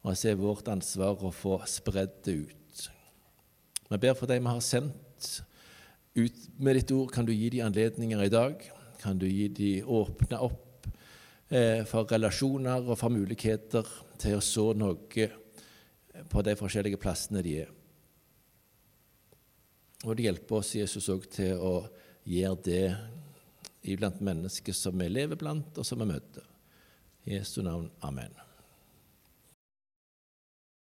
Og 0.00 0.16
så 0.16 0.30
er 0.30 0.38
vårt 0.40 0.68
ansvar 0.72 1.20
å 1.20 1.32
få 1.32 1.58
spredd 1.68 2.14
det 2.24 2.36
ut. 2.48 2.84
Vi 3.90 3.98
ber 4.00 4.16
for 4.16 4.30
deg 4.30 4.40
vi 4.40 4.48
har 4.48 4.62
sendt 4.64 5.28
ut 6.16 6.38
med 6.56 6.78
ditt 6.78 6.94
ord. 6.96 7.12
Kan 7.12 7.28
du 7.28 7.34
gi 7.34 7.50
dem 7.52 7.66
anledninger 7.66 8.24
i 8.24 8.32
dag? 8.32 8.64
Kan 9.02 9.20
du 9.20 9.26
gi 9.28 9.50
dem 9.52 9.92
åpne 9.92 10.40
opp 10.40 10.88
eh, 11.52 11.84
for 11.84 12.08
relasjoner 12.08 12.80
og 12.80 12.96
for 12.96 13.12
muligheter 13.12 13.92
til 14.20 14.38
å 14.38 14.44
så 14.44 14.70
noe 14.72 15.28
på 16.28 16.42
de 16.44 16.56
forskjellige 16.58 17.00
plassene 17.00 17.42
de 17.46 17.56
er? 17.64 17.72
Og 20.04 20.16
det 20.16 20.28
hjelper 20.28 20.60
oss, 20.60 20.74
Jesus, 20.74 21.08
òg 21.12 21.26
til 21.32 21.60
å 21.60 21.74
gjøre 22.28 22.60
det 22.64 22.84
iblant 23.92 24.20
mennesker 24.24 24.76
som 24.76 24.96
vi 25.00 25.08
lever 25.08 25.40
blant, 25.40 25.76
og 25.76 25.86
som 25.86 26.00
vi 26.00 26.08
møter. 26.12 26.46
I 27.28 27.36
Jesu 27.36 27.60
navn. 27.64 27.90
Amen. 28.04 28.49